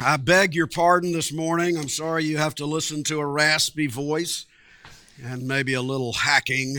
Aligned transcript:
I 0.00 0.16
beg 0.16 0.54
your 0.54 0.68
pardon 0.68 1.10
this 1.10 1.32
morning. 1.32 1.76
I'm 1.76 1.88
sorry 1.88 2.24
you 2.24 2.36
have 2.36 2.54
to 2.56 2.66
listen 2.66 3.02
to 3.04 3.18
a 3.18 3.26
raspy 3.26 3.88
voice 3.88 4.46
and 5.24 5.42
maybe 5.42 5.74
a 5.74 5.82
little 5.82 6.12
hacking, 6.12 6.76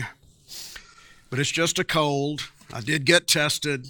but 1.28 1.38
it's 1.38 1.50
just 1.50 1.78
a 1.78 1.84
cold. 1.84 2.40
I 2.72 2.80
did 2.80 3.04
get 3.04 3.28
tested, 3.28 3.88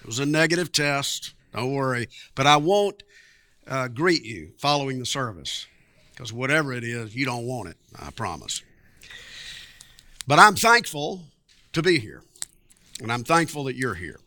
it 0.00 0.06
was 0.06 0.18
a 0.18 0.24
negative 0.24 0.72
test. 0.72 1.34
Don't 1.52 1.74
worry. 1.74 2.08
But 2.34 2.46
I 2.46 2.56
won't 2.56 3.02
uh, 3.68 3.88
greet 3.88 4.24
you 4.24 4.52
following 4.56 4.98
the 4.98 5.04
service 5.04 5.66
because 6.12 6.32
whatever 6.32 6.72
it 6.72 6.84
is, 6.84 7.14
you 7.14 7.26
don't 7.26 7.44
want 7.44 7.68
it, 7.68 7.76
I 8.00 8.12
promise. 8.12 8.62
But 10.26 10.38
I'm 10.38 10.56
thankful 10.56 11.24
to 11.74 11.82
be 11.82 11.98
here, 11.98 12.22
and 13.02 13.12
I'm 13.12 13.24
thankful 13.24 13.64
that 13.64 13.76
you're 13.76 13.94
here. 13.94 14.20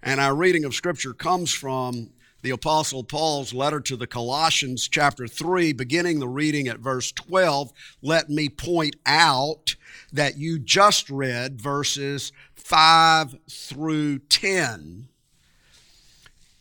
And 0.00 0.20
our 0.20 0.36
reading 0.36 0.64
of 0.64 0.74
Scripture 0.76 1.12
comes 1.12 1.52
from 1.52 2.10
the 2.42 2.50
Apostle 2.50 3.04
Paul's 3.04 3.52
letter 3.52 3.80
to 3.80 3.96
the 3.96 4.06
Colossians, 4.06 4.88
chapter 4.88 5.26
3, 5.26 5.72
beginning 5.72 6.20
the 6.20 6.28
reading 6.28 6.68
at 6.68 6.78
verse 6.78 7.12
12, 7.12 7.72
let 8.02 8.30
me 8.30 8.48
point 8.48 8.96
out 9.04 9.76
that 10.12 10.38
you 10.38 10.58
just 10.58 11.10
read 11.10 11.60
verses 11.60 12.32
5 12.56 13.36
through 13.48 14.18
10 14.20 15.08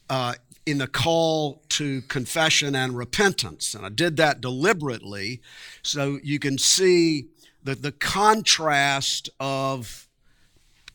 uh, 0.09 0.33
in 0.65 0.79
the 0.79 0.87
call 0.87 1.63
to 1.69 2.01
confession 2.03 2.75
and 2.75 2.97
repentance. 2.97 3.73
And 3.73 3.85
I 3.85 3.89
did 3.89 4.17
that 4.17 4.41
deliberately 4.41 5.41
so 5.81 6.19
you 6.23 6.39
can 6.39 6.57
see 6.57 7.27
that 7.63 7.81
the 7.81 7.91
contrast 7.91 9.29
of 9.39 10.08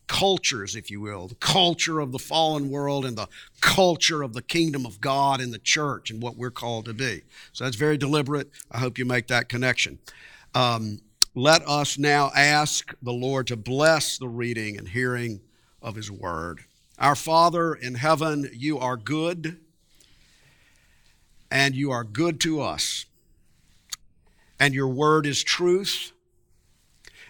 cultures, 0.07 0.77
if 0.77 0.91
you 0.91 1.01
will, 1.01 1.29
the 1.29 1.35
culture 1.37 2.01
of 2.01 2.13
the 2.13 2.19
fallen 2.19 2.71
world 2.71 3.05
and 3.05 3.17
the 3.17 3.29
culture 3.61 4.23
of 4.23 4.33
the 4.33 4.43
kingdom 4.43 4.85
of 4.87 5.01
God 5.01 5.41
and 5.41 5.53
the 5.53 5.59
church 5.59 6.11
and 6.11 6.23
what 6.23 6.37
we're 6.37 6.51
called 6.51 6.85
to 6.87 6.95
be. 6.95 7.23
So 7.53 7.65
that's 7.65 7.77
very 7.77 7.97
deliberate. 7.97 8.51
I 8.71 8.79
hope 8.79 8.99
you 8.99 9.05
make 9.05 9.29
that 9.29 9.49
connection. 9.49 9.99
Um, 10.55 11.01
let 11.35 11.67
us 11.67 11.99
now 11.99 12.31
ask 12.37 12.95
the 13.03 13.13
Lord 13.13 13.49
to 13.49 13.57
bless 13.57 14.19
the 14.19 14.29
reading 14.29 14.79
and 14.79 14.89
hearing 14.89 15.41
of 15.83 15.97
His 15.97 16.11
word. 16.11 16.61
Our 16.99 17.17
Father 17.17 17.75
in 17.75 17.97
heaven, 17.97 18.49
you 18.53 18.79
are 18.79 18.97
good, 18.97 19.59
and 21.51 21.75
you 21.75 21.91
are 21.91 22.05
good 22.05 22.41
to 22.43 22.61
us. 22.61 23.07
And 24.61 24.75
your 24.75 24.89
word 24.89 25.27
is 25.27 25.43
truth, 25.43 26.13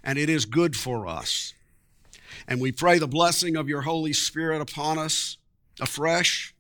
and 0.03 0.19
it 0.19 0.29
is 0.29 0.45
good 0.45 0.77
for 0.77 1.07
us. 1.07 1.55
And 2.47 2.61
we 2.61 2.73
pray 2.73 2.99
the 2.99 3.09
blessing 3.09 3.57
of 3.57 3.69
your 3.69 3.83
Holy 3.83 4.13
Spirit 4.13 4.61
upon 4.61 4.99
us 4.99 5.39
afresh 5.81 6.55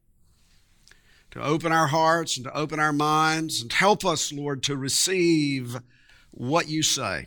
to 1.30 1.42
open 1.42 1.72
our 1.72 1.88
hearts 1.88 2.36
and 2.36 2.44
to 2.44 2.56
open 2.56 2.78
our 2.78 2.92
minds 2.92 3.60
and 3.60 3.72
help 3.72 4.04
us, 4.04 4.32
Lord, 4.32 4.62
to 4.64 4.76
receive 4.76 5.78
what 6.30 6.68
you 6.68 6.82
say 6.82 7.26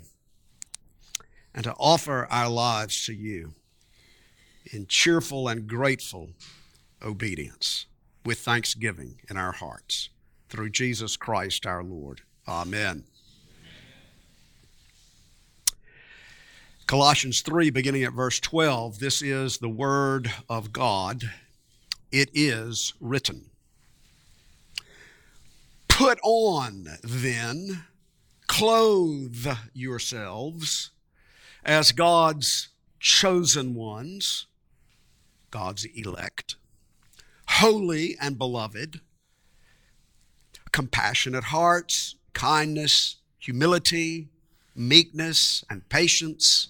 and 1.54 1.64
to 1.64 1.74
offer 1.74 2.28
our 2.30 2.50
lives 2.50 3.06
to 3.06 3.14
you 3.14 3.54
in 4.72 4.88
cheerful 4.88 5.48
and 5.48 5.68
grateful 5.68 6.30
obedience 7.04 7.86
with 8.26 8.40
thanksgiving 8.40 9.20
in 9.30 9.38
our 9.38 9.54
hearts. 9.54 10.10
Through 10.50 10.70
Jesus 10.70 11.18
Christ 11.18 11.66
our 11.66 11.84
Lord. 11.84 12.22
Amen. 12.48 13.04
Colossians 16.88 17.42
3, 17.42 17.70
beginning 17.70 18.06
at 18.06 18.14
verse 18.14 18.40
12, 18.40 19.00
this 19.00 19.22
is 19.22 19.58
the 19.58 19.68
Word 19.68 20.32
of 20.48 20.72
God. 20.72 21.30
It 22.14 22.30
is 22.34 22.94
written. 23.02 23.50
Put 25.90 26.18
on, 26.24 26.88
then, 27.04 27.84
clothe 28.48 29.48
yourselves 29.74 30.92
as 31.66 31.92
God's 31.92 32.70
chosen 33.02 33.76
ones, 33.76 34.46
God's 35.52 35.84
elect, 35.94 36.56
holy 37.50 38.16
and 38.22 38.38
beloved, 38.38 39.02
compassionate 40.72 41.44
hearts, 41.44 42.16
kindness, 42.32 43.18
humility, 43.40 44.30
meekness, 44.74 45.66
and 45.70 45.90
patience 45.90 46.70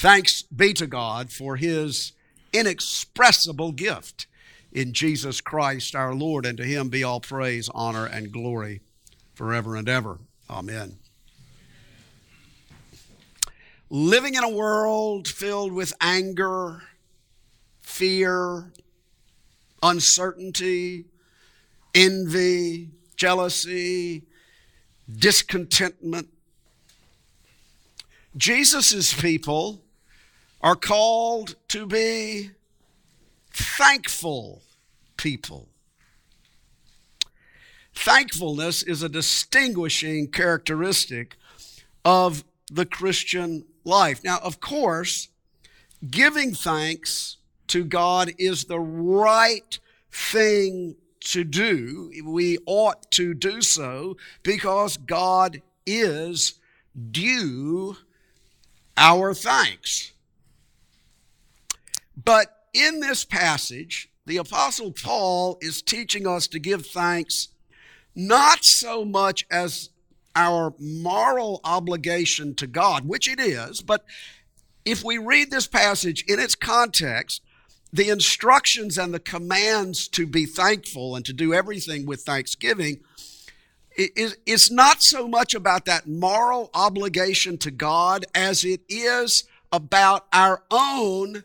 Thanks 0.00 0.40
be 0.40 0.72
to 0.72 0.86
God 0.86 1.30
for 1.30 1.56
his 1.56 2.12
inexpressible 2.54 3.72
gift 3.72 4.26
in 4.72 4.94
Jesus 4.94 5.42
Christ 5.42 5.94
our 5.94 6.14
Lord, 6.14 6.46
and 6.46 6.56
to 6.56 6.64
him 6.64 6.88
be 6.88 7.04
all 7.04 7.20
praise, 7.20 7.68
honor, 7.74 8.06
and 8.06 8.32
glory 8.32 8.80
forever 9.34 9.76
and 9.76 9.86
ever. 9.90 10.18
Amen. 10.48 10.96
Living 13.90 14.36
in 14.36 14.42
a 14.42 14.48
world 14.48 15.28
filled 15.28 15.72
with 15.72 15.92
anger, 16.00 16.80
fear, 17.82 18.72
uncertainty, 19.82 21.04
envy, 21.94 22.88
jealousy, 23.16 24.22
discontentment. 25.14 26.30
Jesus' 28.34 29.12
people 29.12 29.82
are 30.60 30.76
called 30.76 31.56
to 31.68 31.86
be 31.86 32.50
thankful 33.52 34.62
people. 35.16 35.68
Thankfulness 37.94 38.82
is 38.82 39.02
a 39.02 39.08
distinguishing 39.08 40.28
characteristic 40.28 41.36
of 42.04 42.44
the 42.70 42.86
Christian 42.86 43.64
life. 43.84 44.22
Now, 44.24 44.38
of 44.38 44.60
course, 44.60 45.28
giving 46.08 46.54
thanks 46.54 47.36
to 47.68 47.84
God 47.84 48.32
is 48.38 48.64
the 48.64 48.80
right 48.80 49.78
thing 50.10 50.96
to 51.20 51.44
do. 51.44 52.10
We 52.24 52.58
ought 52.66 53.10
to 53.12 53.34
do 53.34 53.60
so 53.60 54.16
because 54.42 54.96
God 54.96 55.60
is 55.84 56.54
due 57.10 57.96
our 58.96 59.34
thanks. 59.34 60.12
But 62.24 62.48
in 62.72 63.00
this 63.00 63.24
passage, 63.24 64.08
the 64.26 64.36
Apostle 64.36 64.92
Paul 64.92 65.58
is 65.60 65.82
teaching 65.82 66.26
us 66.26 66.46
to 66.48 66.58
give 66.58 66.86
thanks 66.86 67.48
not 68.14 68.64
so 68.64 69.04
much 69.04 69.46
as 69.50 69.90
our 70.36 70.74
moral 70.78 71.60
obligation 71.64 72.54
to 72.56 72.66
God, 72.66 73.06
which 73.06 73.28
it 73.28 73.40
is, 73.40 73.80
but 73.80 74.04
if 74.84 75.04
we 75.04 75.18
read 75.18 75.50
this 75.50 75.66
passage 75.66 76.24
in 76.28 76.38
its 76.38 76.54
context, 76.54 77.42
the 77.92 78.08
instructions 78.08 78.96
and 78.96 79.12
the 79.12 79.20
commands 79.20 80.08
to 80.08 80.26
be 80.26 80.46
thankful 80.46 81.16
and 81.16 81.24
to 81.24 81.32
do 81.32 81.52
everything 81.52 82.06
with 82.06 82.22
thanksgiving 82.22 83.00
it's 83.96 84.70
not 84.70 85.02
so 85.02 85.26
much 85.28 85.54
about 85.54 85.84
that 85.84 86.08
moral 86.08 86.70
obligation 86.74 87.58
to 87.58 87.70
God 87.70 88.24
as 88.34 88.64
it 88.64 88.80
is 88.88 89.44
about 89.72 90.26
our 90.32 90.62
own 90.70 91.44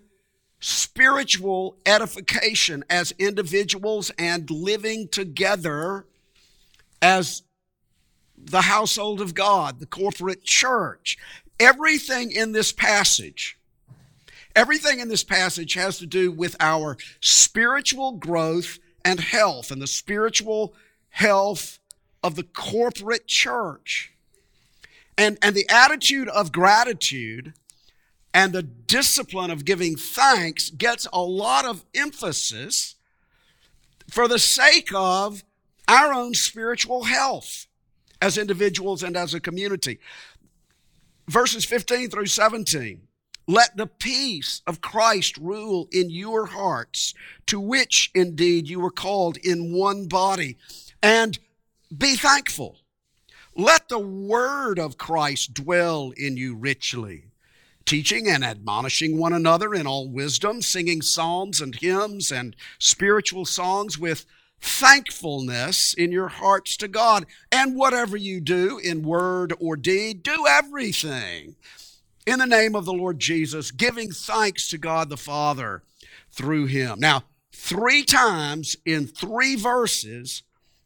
spiritual 0.59 1.77
edification 1.85 2.83
as 2.89 3.13
individuals 3.19 4.11
and 4.17 4.49
living 4.49 5.07
together 5.07 6.05
as 7.01 7.43
the 8.37 8.61
household 8.61 9.21
of 9.21 9.33
God, 9.33 9.79
the 9.79 9.85
corporate 9.85 10.43
church. 10.43 11.17
Everything 11.59 12.31
in 12.31 12.51
this 12.51 12.71
passage, 12.71 13.57
everything 14.55 14.99
in 14.99 15.07
this 15.07 15.23
passage 15.23 15.73
has 15.73 15.97
to 15.99 16.05
do 16.05 16.31
with 16.31 16.55
our 16.59 16.97
spiritual 17.21 18.13
growth 18.13 18.79
and 19.03 19.19
health 19.19 19.71
and 19.71 19.81
the 19.81 19.87
spiritual 19.87 20.73
health 21.09 21.79
of 22.23 22.35
the 22.35 22.43
corporate 22.43 23.27
church. 23.27 24.11
And, 25.17 25.37
and 25.41 25.55
the 25.55 25.69
attitude 25.69 26.27
of 26.27 26.51
gratitude 26.51 27.53
and 28.35 28.51
the 28.51 28.63
discipline 28.63 29.49
of 29.49 29.63
giving 29.63 29.95
thanks 29.95 30.69
gets 30.69 31.07
a 31.13 31.21
lot 31.21 31.63
of 31.63 31.85
emphasis 31.95 32.95
for 34.11 34.27
the 34.27 34.37
sake 34.37 34.89
of 34.93 35.45
our 35.87 36.11
own 36.11 36.33
spiritual 36.33 37.05
health 37.05 37.65
as 38.21 38.37
individuals 38.37 39.03
and 39.03 39.15
as 39.15 39.33
a 39.33 39.39
community. 39.39 39.99
Verses 41.29 41.63
15 41.63 42.09
through 42.09 42.25
17. 42.25 43.03
Let 43.47 43.77
the 43.77 43.87
peace 43.87 44.61
of 44.67 44.81
Christ 44.81 45.37
rule 45.37 45.87
in 45.93 46.09
your 46.09 46.47
hearts, 46.47 47.13
to 47.45 47.57
which 47.61 48.11
indeed 48.13 48.67
you 48.67 48.81
were 48.81 48.91
called 48.91 49.37
in 49.37 49.73
one 49.73 50.07
body, 50.07 50.57
and 51.01 51.39
be 51.95 52.17
thankful. 52.17 52.79
Let 53.55 53.87
the 53.87 53.99
word 53.99 54.77
of 54.77 54.97
Christ 54.97 55.53
dwell 55.53 56.11
in 56.17 56.35
you 56.35 56.53
richly 56.53 57.27
teaching 57.85 58.27
and 58.27 58.43
admonishing 58.43 59.17
one 59.17 59.33
another 59.33 59.73
in 59.73 59.85
all 59.87 60.09
wisdom, 60.09 60.61
singing 60.61 61.01
psalms 61.01 61.61
and 61.61 61.75
hymns 61.75 62.31
and 62.31 62.55
spiritual 62.79 63.45
songs 63.45 63.97
with 63.97 64.25
thankfulness 64.59 65.93
in 65.93 66.11
your 66.11 66.27
hearts 66.27 66.75
to 66.77 66.87
God. 66.87 67.25
And 67.51 67.75
whatever 67.75 68.17
you 68.17 68.41
do 68.41 68.79
in 68.79 69.03
word 69.03 69.53
or 69.59 69.75
deed, 69.75 70.23
do 70.23 70.45
everything 70.47 71.55
in 72.25 72.39
the 72.39 72.47
name 72.47 72.75
of 72.75 72.85
the 72.85 72.93
Lord 72.93 73.19
Jesus, 73.19 73.71
giving 73.71 74.11
thanks 74.11 74.67
to 74.69 74.77
God 74.77 75.09
the 75.09 75.17
Father 75.17 75.83
through 76.31 76.65
him. 76.65 76.99
Now, 76.99 77.23
three 77.53 78.03
times 78.03 78.75
in 78.85 79.07
three 79.07 79.55
verses, 79.55 80.43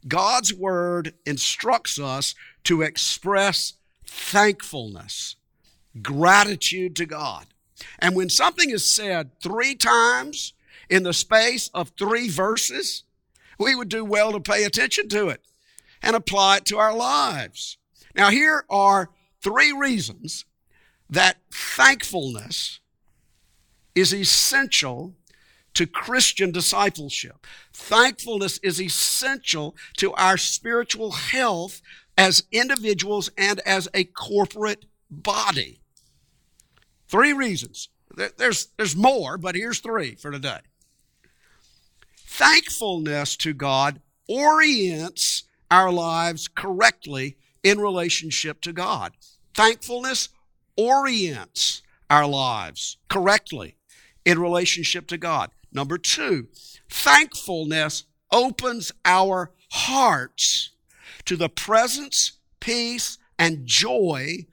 God's 0.07 0.54
word 0.54 1.13
instructs 1.25 2.00
us 2.00 2.36
to 2.66 2.81
express 2.81 3.74
thankfulness 4.06 5.36
gratitude 6.01 6.96
to 6.98 7.06
God. 7.06 7.46
And 8.00 8.16
when 8.16 8.30
something 8.30 8.69
is 8.69 8.86
said 8.86 9.31
three 9.42 9.75
times 9.75 10.54
in 10.90 11.04
the 11.04 11.13
space 11.13 11.69
of 11.74 11.92
three 11.98 12.30
verses, 12.30 13.04
we 13.57 13.75
would 13.75 13.90
do 13.90 14.06
well 14.06 14.31
to 14.31 14.40
pay 14.40 14.63
attention 14.63 15.10
to 15.10 15.30
it 15.30 15.42
and 16.01 16.16
apply 16.16 16.57
it 16.57 16.66
to 16.66 16.78
our 16.78 16.96
lives. 16.96 17.78
Now, 18.16 18.30
here 18.30 18.66
are 18.69 19.10
three 19.42 19.72
reasons 19.72 20.46
that 21.10 21.38
thankfulness 21.51 22.80
is 23.96 24.13
essential 24.13 25.16
to 25.74 25.86
Christian 25.86 26.51
discipleship. 26.51 27.46
Thankfulness 27.74 28.57
is 28.60 28.81
essential 28.81 29.75
to 29.98 30.13
our 30.13 30.38
spiritual 30.38 31.12
health 31.12 31.81
as 32.18 32.44
individuals 32.51 33.30
and 33.38 33.60
as 33.62 33.88
a 33.94 34.04
corporate 34.04 34.86
body. 35.10 35.78
Three 37.09 37.33
reasons. 37.33 37.89
There's, 38.38 38.67
there's 38.77 38.95
more, 38.95 39.38
but 39.38 39.56
here's 39.56 39.79
three 39.79 40.15
for 40.15 40.31
today. 40.31 40.59
Thankfulness 42.27 43.35
to 43.38 43.53
God 43.53 44.01
orients 44.27 45.44
our 45.71 45.91
lives 45.91 46.47
correctly 46.47 47.38
in 47.63 47.79
relationship 47.79 48.61
to 48.61 48.73
God. 48.73 49.13
Thankfulness 49.53 50.29
orients 50.77 51.81
our 52.09 52.27
lives 52.27 52.97
correctly 53.09 53.75
in 54.25 54.39
relationship 54.39 55.07
to 55.07 55.17
God. 55.17 55.51
Number 55.71 55.97
two, 55.97 56.47
thankfulness 56.89 58.05
opens 58.31 58.91
our 59.05 59.51
hearts 59.71 60.71
to 61.25 61.35
the 61.35 61.50
presence, 61.50 62.39
peace, 62.59 63.17
and 63.38 63.65
joy 63.65 64.45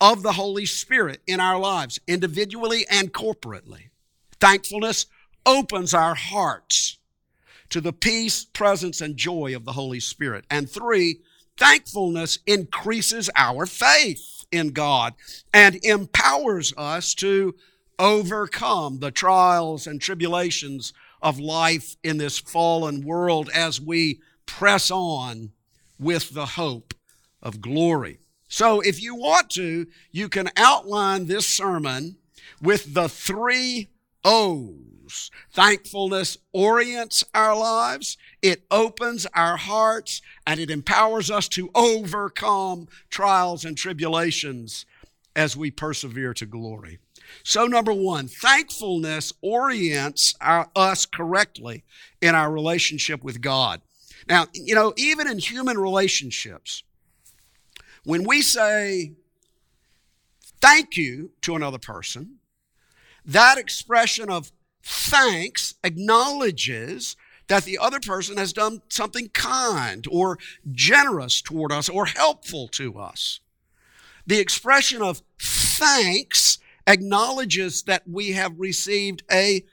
of 0.00 0.22
the 0.22 0.32
Holy 0.32 0.66
Spirit 0.66 1.20
in 1.26 1.40
our 1.40 1.58
lives, 1.58 1.98
individually 2.06 2.86
and 2.90 3.12
corporately. 3.12 3.90
Thankfulness 4.40 5.06
opens 5.44 5.94
our 5.94 6.14
hearts 6.14 6.98
to 7.70 7.80
the 7.80 7.92
peace, 7.92 8.44
presence, 8.44 9.00
and 9.00 9.16
joy 9.16 9.54
of 9.56 9.64
the 9.64 9.72
Holy 9.72 10.00
Spirit. 10.00 10.44
And 10.50 10.68
three, 10.68 11.20
thankfulness 11.56 12.38
increases 12.46 13.30
our 13.34 13.66
faith 13.66 14.44
in 14.52 14.70
God 14.70 15.14
and 15.52 15.76
empowers 15.84 16.72
us 16.76 17.14
to 17.16 17.54
overcome 17.98 18.98
the 18.98 19.10
trials 19.10 19.86
and 19.86 20.00
tribulations 20.00 20.92
of 21.22 21.40
life 21.40 21.96
in 22.02 22.18
this 22.18 22.38
fallen 22.38 23.04
world 23.04 23.50
as 23.54 23.80
we 23.80 24.20
press 24.44 24.90
on 24.90 25.50
with 25.98 26.30
the 26.34 26.46
hope 26.46 26.94
of 27.42 27.60
glory. 27.60 28.18
So 28.48 28.80
if 28.80 29.02
you 29.02 29.14
want 29.14 29.50
to, 29.50 29.86
you 30.12 30.28
can 30.28 30.50
outline 30.56 31.26
this 31.26 31.46
sermon 31.46 32.16
with 32.60 32.94
the 32.94 33.08
three 33.08 33.90
O's. 34.24 35.30
Thankfulness 35.52 36.36
orients 36.52 37.22
our 37.32 37.56
lives, 37.56 38.16
it 38.42 38.64
opens 38.70 39.24
our 39.34 39.56
hearts, 39.56 40.20
and 40.46 40.58
it 40.58 40.70
empowers 40.70 41.30
us 41.30 41.48
to 41.50 41.70
overcome 41.74 42.88
trials 43.08 43.64
and 43.64 43.76
tribulations 43.76 44.84
as 45.36 45.56
we 45.56 45.70
persevere 45.70 46.34
to 46.34 46.46
glory. 46.46 46.98
So, 47.44 47.66
number 47.66 47.92
one, 47.92 48.26
thankfulness 48.26 49.32
orients 49.42 50.34
our, 50.40 50.70
us 50.74 51.06
correctly 51.06 51.84
in 52.20 52.34
our 52.34 52.50
relationship 52.50 53.22
with 53.22 53.40
God. 53.40 53.82
Now, 54.28 54.46
you 54.52 54.74
know, 54.74 54.92
even 54.96 55.28
in 55.28 55.38
human 55.38 55.78
relationships, 55.78 56.82
when 58.06 58.22
we 58.22 58.40
say 58.40 59.14
thank 60.60 60.96
you 60.96 61.32
to 61.42 61.56
another 61.56 61.78
person, 61.78 62.36
that 63.24 63.58
expression 63.58 64.30
of 64.30 64.52
thanks 64.80 65.74
acknowledges 65.82 67.16
that 67.48 67.64
the 67.64 67.76
other 67.76 67.98
person 67.98 68.36
has 68.36 68.52
done 68.52 68.80
something 68.88 69.28
kind 69.30 70.06
or 70.08 70.38
generous 70.70 71.42
toward 71.42 71.72
us 71.72 71.88
or 71.88 72.06
helpful 72.06 72.68
to 72.68 72.96
us. 72.96 73.40
The 74.24 74.38
expression 74.38 75.02
of 75.02 75.22
thanks 75.40 76.58
acknowledges 76.86 77.82
that 77.82 78.08
we 78.08 78.32
have 78.32 78.60
received 78.60 79.24
a 79.32 79.64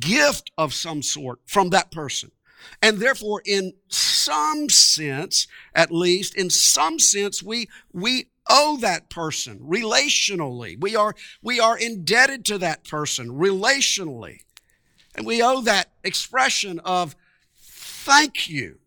gift 0.00 0.50
of 0.58 0.74
some 0.74 1.02
sort 1.02 1.38
from 1.46 1.70
that 1.70 1.92
person. 1.92 2.32
And 2.82 2.98
therefore, 2.98 3.42
in 3.44 3.72
some 3.88 4.68
sense, 4.68 5.46
at 5.74 5.90
least, 5.90 6.34
in 6.34 6.50
some 6.50 6.98
sense, 6.98 7.42
we, 7.42 7.68
we 7.92 8.26
owe 8.48 8.76
that 8.80 9.10
person 9.10 9.58
relationally. 9.60 10.80
We 10.80 10.96
are, 10.96 11.14
we 11.42 11.60
are 11.60 11.78
indebted 11.78 12.44
to 12.46 12.58
that 12.58 12.84
person 12.84 13.30
relationally. 13.30 14.40
And 15.14 15.26
we 15.26 15.42
owe 15.42 15.62
that 15.62 15.90
expression 16.04 16.78
of 16.80 17.16
thank 17.58 18.48
you. 18.48 18.78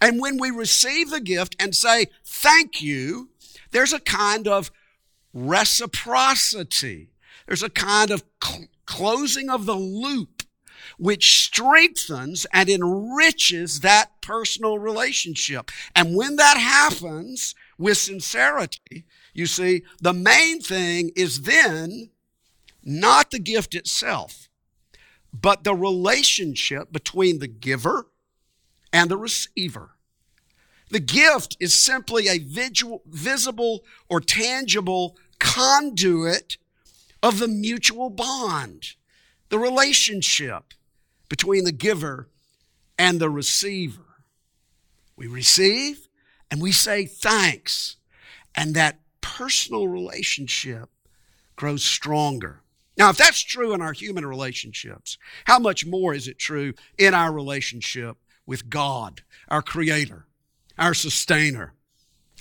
And 0.00 0.20
when 0.20 0.38
we 0.38 0.50
receive 0.50 1.10
the 1.10 1.20
gift 1.20 1.56
and 1.58 1.74
say 1.74 2.06
thank 2.24 2.82
you, 2.82 3.30
there's 3.70 3.92
a 3.92 4.00
kind 4.00 4.46
of 4.46 4.70
reciprocity. 5.32 7.10
There's 7.46 7.62
a 7.62 7.70
kind 7.70 8.10
of 8.10 8.22
cl- 8.42 8.68
closing 8.86 9.48
of 9.50 9.66
the 9.66 9.74
loop 9.74 10.33
which 10.98 11.42
strengthens 11.42 12.46
and 12.52 12.68
enriches 12.68 13.80
that 13.80 14.20
personal 14.20 14.78
relationship. 14.78 15.70
And 15.94 16.16
when 16.16 16.36
that 16.36 16.56
happens 16.56 17.54
with 17.78 17.98
sincerity, 17.98 19.04
you 19.32 19.46
see, 19.46 19.82
the 20.00 20.12
main 20.12 20.60
thing 20.60 21.10
is 21.16 21.42
then 21.42 22.10
not 22.82 23.30
the 23.30 23.38
gift 23.38 23.74
itself, 23.74 24.48
but 25.32 25.64
the 25.64 25.74
relationship 25.74 26.92
between 26.92 27.38
the 27.38 27.48
giver 27.48 28.06
and 28.92 29.10
the 29.10 29.16
receiver. 29.16 29.90
The 30.90 31.00
gift 31.00 31.56
is 31.58 31.74
simply 31.74 32.28
a 32.28 32.38
visual, 32.38 33.02
visible 33.06 33.84
or 34.08 34.20
tangible 34.20 35.16
conduit 35.40 36.56
of 37.22 37.38
the 37.38 37.48
mutual 37.48 38.10
bond, 38.10 38.94
the 39.48 39.58
relationship 39.58 40.74
between 41.28 41.64
the 41.64 41.72
giver 41.72 42.28
and 42.98 43.20
the 43.20 43.30
receiver. 43.30 44.02
We 45.16 45.26
receive 45.26 46.08
and 46.50 46.60
we 46.60 46.72
say 46.72 47.06
thanks, 47.06 47.96
and 48.54 48.74
that 48.74 49.00
personal 49.20 49.88
relationship 49.88 50.90
grows 51.56 51.82
stronger. 51.82 52.60
Now, 52.96 53.10
if 53.10 53.16
that's 53.16 53.40
true 53.40 53.74
in 53.74 53.82
our 53.82 53.92
human 53.92 54.24
relationships, 54.24 55.18
how 55.46 55.58
much 55.58 55.84
more 55.84 56.14
is 56.14 56.28
it 56.28 56.38
true 56.38 56.74
in 56.96 57.14
our 57.14 57.32
relationship 57.32 58.16
with 58.46 58.68
God, 58.68 59.22
our 59.48 59.62
Creator? 59.62 60.26
our 60.78 60.94
sustainer, 60.94 61.74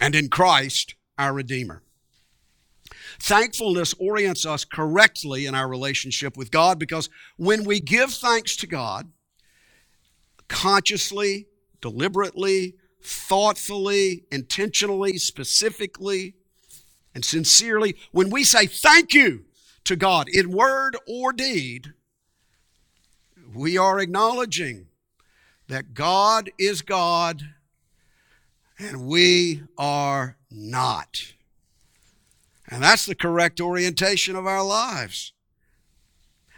and 0.01 0.15
in 0.15 0.29
Christ, 0.29 0.95
our 1.17 1.33
Redeemer. 1.33 1.83
Thankfulness 3.23 3.95
orients 3.99 4.45
us 4.45 4.65
correctly 4.65 5.45
in 5.45 5.55
our 5.55 5.69
relationship 5.69 6.35
with 6.35 6.51
God 6.51 6.77
because 6.77 7.09
when 7.37 7.63
we 7.63 7.79
give 7.79 8.11
thanks 8.11 8.57
to 8.57 8.67
God, 8.67 9.09
consciously, 10.49 11.47
deliberately, 11.79 12.75
thoughtfully, 13.01 14.25
intentionally, 14.29 15.17
specifically, 15.17 16.33
and 17.15 17.23
sincerely, 17.23 17.95
when 18.11 18.29
we 18.29 18.43
say 18.43 18.67
thank 18.67 19.13
you 19.13 19.45
to 19.85 19.95
God 19.95 20.27
in 20.27 20.51
word 20.51 20.97
or 21.07 21.31
deed, 21.31 21.93
we 23.55 23.77
are 23.77 24.01
acknowledging 24.01 24.87
that 25.69 25.93
God 25.93 26.51
is 26.59 26.81
God 26.81 27.41
and 28.77 29.05
we 29.05 29.63
are 29.77 30.35
not. 30.51 31.31
And 32.67 32.83
that's 32.83 33.05
the 33.05 33.15
correct 33.15 33.59
orientation 33.59 34.35
of 34.35 34.47
our 34.47 34.63
lives. 34.63 35.33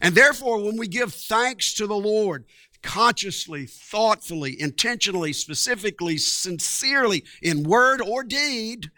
And 0.02 0.14
therefore, 0.14 0.62
when 0.62 0.78
we 0.78 0.88
give 0.88 1.14
thanks 1.14 1.74
to 1.76 1.88
the 1.88 1.96
Lord, 1.96 2.46
consciously, 2.82 3.66
thoughtfully, 3.66 4.60
intentionally, 4.60 5.34
specifically, 5.34 6.18
sincerely, 6.18 7.24
in 7.42 7.64
word 7.64 8.02
or 8.02 8.24
deed, 8.24 8.92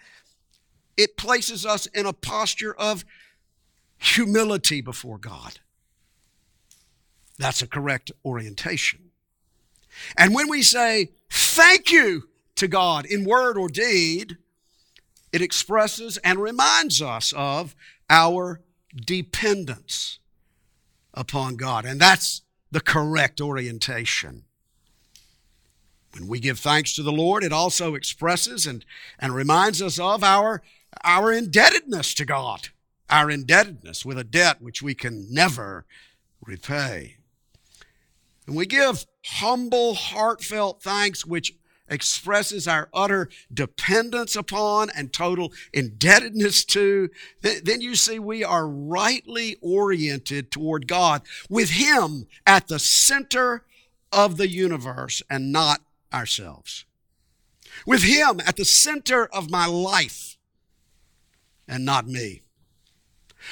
it 0.98 1.16
places 1.16 1.66
us 1.66 1.86
in 1.88 2.06
a 2.06 2.14
posture 2.14 2.76
of 2.76 3.06
humility 3.98 4.82
before 4.82 5.18
God. 5.18 5.60
That's 7.38 7.62
a 7.62 7.68
correct 7.68 8.12
orientation. 8.26 9.12
And 10.18 10.36
when 10.36 10.50
we 10.50 10.64
say 10.64 11.12
thank 11.30 11.92
you 11.92 12.30
to 12.56 12.68
God 12.68 13.06
in 13.06 13.24
word 13.24 13.58
or 13.58 13.70
deed, 13.70 14.38
it 15.32 15.42
expresses 15.42 16.18
and 16.18 16.40
reminds 16.40 17.02
us 17.02 17.34
of 17.36 17.76
our 18.10 18.62
dependence 18.96 20.20
upon 21.14 21.56
God. 21.56 21.86
And 21.86 22.00
that's 22.00 22.42
the 22.72 22.82
correct 22.82 23.42
orientation. 23.42 24.44
When 26.14 26.28
we 26.28 26.40
give 26.40 26.60
thanks 26.60 26.96
to 26.96 27.04
the 27.04 27.12
Lord, 27.12 27.44
it 27.44 27.54
also 27.54 27.96
expresses 27.96 28.66
and, 28.66 28.86
and 29.20 29.36
reminds 29.36 29.82
us 29.82 30.00
of 30.00 30.24
our, 30.24 30.64
our 31.04 31.32
indebtedness 31.32 32.14
to 32.16 32.26
God, 32.26 32.70
our 33.10 33.30
indebtedness 33.30 34.06
with 34.06 34.18
a 34.18 34.24
debt 34.24 34.62
which 34.62 34.82
we 34.82 34.96
can 34.96 35.28
never 35.30 35.86
repay. 36.46 37.18
And 38.48 38.56
we 38.56 38.66
give 38.66 39.06
humble, 39.26 39.94
heartfelt 39.94 40.82
thanks, 40.82 41.26
which 41.26 41.54
expresses 41.90 42.68
our 42.68 42.90
utter 42.94 43.30
dependence 43.54 44.36
upon 44.36 44.90
and 44.96 45.14
total 45.14 45.54
indebtedness 45.74 46.66
to, 46.66 47.10
then 47.42 47.82
you 47.82 47.96
see 47.96 48.20
we 48.20 48.44
are 48.44 48.68
rightly 48.68 49.58
oriented 49.62 50.52
toward 50.52 50.88
God 50.88 51.22
with 51.50 51.72
Him 51.72 52.28
at 52.46 52.68
the 52.68 52.80
center 52.80 53.64
of 54.12 54.38
the 54.38 54.48
universe 54.48 55.22
and 55.30 55.52
not 55.52 55.82
ourselves. 56.14 56.86
With 57.86 58.04
Him 58.04 58.42
at 58.46 58.56
the 58.56 58.66
center 58.66 59.26
of 59.28 59.52
my 59.52 59.66
life 59.66 60.38
and 61.68 61.86
not 61.86 62.08
me. 62.08 62.42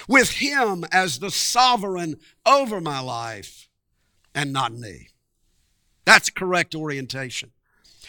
With 0.07 0.31
Him 0.31 0.85
as 0.91 1.19
the 1.19 1.31
sovereign 1.31 2.17
over 2.45 2.81
my 2.81 2.99
life 2.99 3.69
and 4.33 4.51
not 4.51 4.73
me. 4.73 5.09
That's 6.05 6.29
correct 6.29 6.75
orientation. 6.75 7.51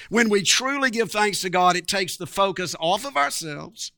When 0.09 0.29
we 0.29 0.43
truly 0.43 0.91
give 0.91 1.11
thanks 1.11 1.41
to 1.41 1.51
God, 1.51 1.77
it 1.77 1.89
takes 1.89 2.17
the 2.17 2.27
focus 2.27 2.75
off 2.79 3.05
of 3.05 3.17
ourselves 3.17 3.93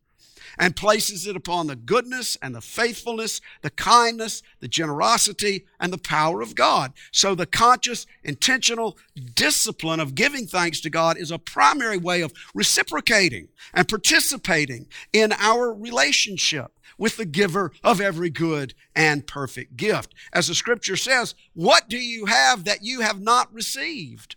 and 0.58 0.74
places 0.74 1.26
it 1.26 1.36
upon 1.36 1.66
the 1.66 1.76
goodness 1.76 2.36
and 2.42 2.54
the 2.54 2.60
faithfulness, 2.60 3.40
the 3.62 3.70
kindness, 3.70 4.42
the 4.60 4.68
generosity, 4.68 5.66
and 5.78 5.92
the 5.92 5.98
power 5.98 6.40
of 6.40 6.54
God. 6.54 6.92
So 7.12 7.34
the 7.34 7.46
conscious, 7.46 8.06
intentional 8.24 8.98
discipline 9.34 10.00
of 10.00 10.14
giving 10.14 10.46
thanks 10.46 10.80
to 10.80 10.90
God 10.90 11.16
is 11.16 11.30
a 11.30 11.38
primary 11.38 11.98
way 11.98 12.22
of 12.22 12.32
reciprocating 12.54 13.48
and 13.74 13.88
participating 13.88 14.86
in 15.12 15.32
our 15.32 15.72
relationship 15.72 16.72
with 16.96 17.16
the 17.16 17.26
giver 17.26 17.70
of 17.84 18.00
every 18.00 18.30
good 18.30 18.74
and 18.96 19.26
perfect 19.26 19.76
gift. 19.76 20.14
As 20.32 20.48
the 20.48 20.54
scripture 20.54 20.96
says, 20.96 21.34
what 21.54 21.88
do 21.88 21.98
you 21.98 22.26
have 22.26 22.64
that 22.64 22.82
you 22.82 23.00
have 23.02 23.20
not 23.20 23.52
received? 23.52 24.36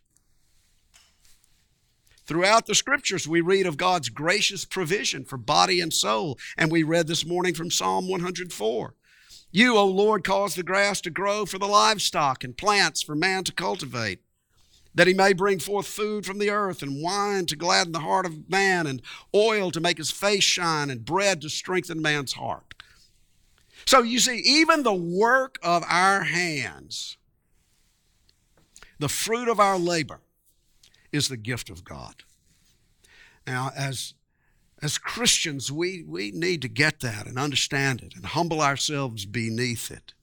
Throughout 2.25 2.65
the 2.67 2.75
scriptures, 2.75 3.27
we 3.27 3.41
read 3.41 3.65
of 3.65 3.77
God's 3.77 4.09
gracious 4.09 4.63
provision 4.63 5.25
for 5.25 5.37
body 5.37 5.81
and 5.81 5.93
soul, 5.93 6.37
and 6.57 6.71
we 6.71 6.83
read 6.83 7.07
this 7.07 7.25
morning 7.25 7.53
from 7.53 7.71
Psalm 7.71 8.07
104. 8.07 8.95
You, 9.51 9.75
O 9.75 9.85
Lord, 9.85 10.23
cause 10.23 10.55
the 10.55 10.63
grass 10.63 11.01
to 11.01 11.09
grow 11.09 11.45
for 11.45 11.57
the 11.57 11.67
livestock 11.67 12.43
and 12.43 12.55
plants 12.55 13.01
for 13.01 13.15
man 13.15 13.43
to 13.45 13.51
cultivate, 13.51 14.19
that 14.93 15.07
he 15.07 15.13
may 15.13 15.33
bring 15.33 15.59
forth 15.59 15.87
food 15.87 16.25
from 16.25 16.37
the 16.37 16.49
earth, 16.49 16.81
and 16.81 17.01
wine 17.01 17.47
to 17.47 17.55
gladden 17.55 17.91
the 17.91 17.99
heart 17.99 18.25
of 18.25 18.49
man, 18.49 18.87
and 18.87 19.01
oil 19.35 19.71
to 19.71 19.81
make 19.81 19.97
his 19.97 20.11
face 20.11 20.43
shine, 20.43 20.89
and 20.89 21.03
bread 21.03 21.41
to 21.41 21.49
strengthen 21.49 22.01
man's 22.01 22.33
heart. 22.33 22.75
So 23.85 24.03
you 24.03 24.19
see, 24.19 24.37
even 24.37 24.83
the 24.83 24.93
work 24.93 25.57
of 25.63 25.83
our 25.87 26.23
hands, 26.23 27.17
the 28.99 29.09
fruit 29.09 29.49
of 29.49 29.59
our 29.59 29.79
labor, 29.79 30.21
is 31.11 31.27
the 31.27 31.37
gift 31.37 31.69
of 31.69 31.83
God. 31.83 32.23
Now, 33.45 33.71
as 33.75 34.13
as 34.81 34.97
Christians, 34.97 35.71
we, 35.71 36.03
we 36.07 36.31
need 36.31 36.63
to 36.63 36.67
get 36.67 37.01
that 37.01 37.27
and 37.27 37.37
understand 37.37 38.01
it 38.01 38.15
and 38.15 38.25
humble 38.25 38.61
ourselves 38.61 39.25
beneath 39.25 39.91
it. 39.91 40.13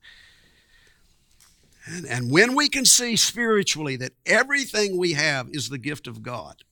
And, 1.86 2.04
and 2.06 2.30
when 2.30 2.56
we 2.56 2.68
can 2.68 2.84
see 2.84 3.14
spiritually 3.14 3.96
that 3.96 4.14
everything 4.26 4.98
we 4.98 5.12
have 5.12 5.48
is 5.50 5.68
the 5.68 5.78
gift 5.78 6.06
of 6.08 6.22
God 6.22 6.64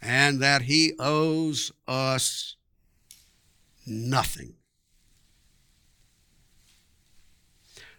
and 0.00 0.40
that 0.40 0.62
He 0.62 0.92
owes 1.00 1.72
us 1.88 2.54
nothing, 3.84 4.54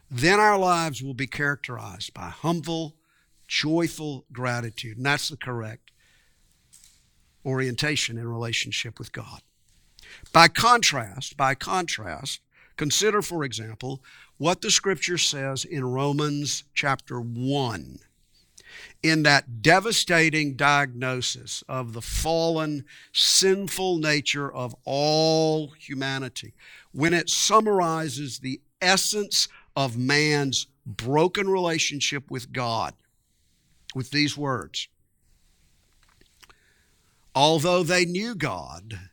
then 0.09 0.39
our 0.39 0.57
lives 0.57 1.03
will 1.03 1.13
be 1.13 1.27
characterized 1.27 2.13
by 2.13 2.29
humble 2.29 2.95
joyful 3.53 4.25
gratitude. 4.33 4.97
And 4.97 5.05
that's 5.05 5.29
the 5.29 5.37
correct 5.37 5.91
orientation 7.45 8.17
in 8.17 8.27
relationship 8.27 8.97
with 8.97 9.11
God. 9.11 9.41
By 10.31 10.47
contrast, 10.47 11.37
by 11.37 11.53
contrast, 11.53 12.41
consider, 12.77 13.21
for 13.21 13.43
example, 13.43 14.01
what 14.37 14.61
the 14.61 14.71
scripture 14.71 15.19
says 15.19 15.65
in 15.65 15.85
Romans 15.85 16.63
chapter 16.73 17.21
1 17.21 17.99
in 19.03 19.21
that 19.21 19.61
devastating 19.61 20.55
diagnosis 20.55 21.63
of 21.69 21.93
the 21.93 22.01
fallen, 22.01 22.83
sinful 23.11 23.99
nature 23.99 24.51
of 24.51 24.75
all 24.83 25.67
humanity, 25.77 26.55
when 26.91 27.13
it 27.13 27.29
summarizes 27.29 28.39
the 28.39 28.59
essence 28.81 29.47
of 29.75 29.95
man's 29.95 30.65
broken 30.87 31.47
relationship 31.47 32.31
with 32.31 32.51
God 32.51 32.95
with 33.95 34.11
these 34.11 34.37
words 34.37 34.87
Although 37.35 37.83
they 37.83 38.05
knew 38.05 38.35
God, 38.35 39.09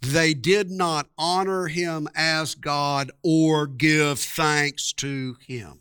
they 0.00 0.32
did 0.32 0.70
not 0.70 1.08
honor 1.18 1.66
him 1.66 2.08
as 2.14 2.54
God 2.54 3.10
or 3.22 3.66
give 3.66 4.20
thanks 4.20 4.92
to 4.94 5.36
him. 5.40 5.80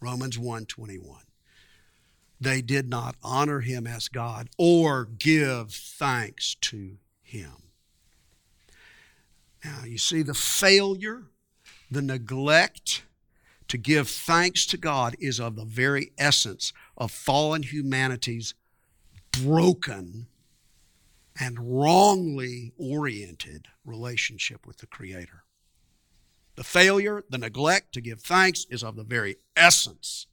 Romans 0.00 0.38
1:21. 0.38 1.24
They 2.40 2.62
did 2.62 2.88
not 2.88 3.16
honor 3.22 3.60
him 3.60 3.86
as 3.86 4.08
God 4.08 4.48
or 4.56 5.04
give 5.04 5.72
thanks 5.74 6.54
to 6.62 6.98
him. 7.20 7.70
Now, 9.62 9.84
you 9.84 9.98
see 9.98 10.22
the 10.22 10.32
failure, 10.32 11.24
the 11.90 12.00
neglect, 12.00 13.02
to 13.70 13.78
give 13.78 14.08
thanks 14.08 14.66
to 14.66 14.76
God 14.76 15.14
is 15.20 15.38
of 15.38 15.54
the 15.54 15.64
very 15.64 16.10
essence 16.18 16.72
of 16.96 17.12
fallen 17.12 17.62
humanity's 17.62 18.52
broken 19.44 20.26
and 21.38 21.78
wrongly 21.78 22.72
oriented 22.76 23.68
relationship 23.84 24.66
with 24.66 24.78
the 24.78 24.88
Creator. 24.88 25.44
The 26.56 26.64
failure, 26.64 27.22
the 27.30 27.38
neglect 27.38 27.94
to 27.94 28.00
give 28.00 28.20
thanks 28.20 28.66
is 28.70 28.82
of 28.82 28.96
the 28.96 29.04
very 29.04 29.36
essence 29.56 30.26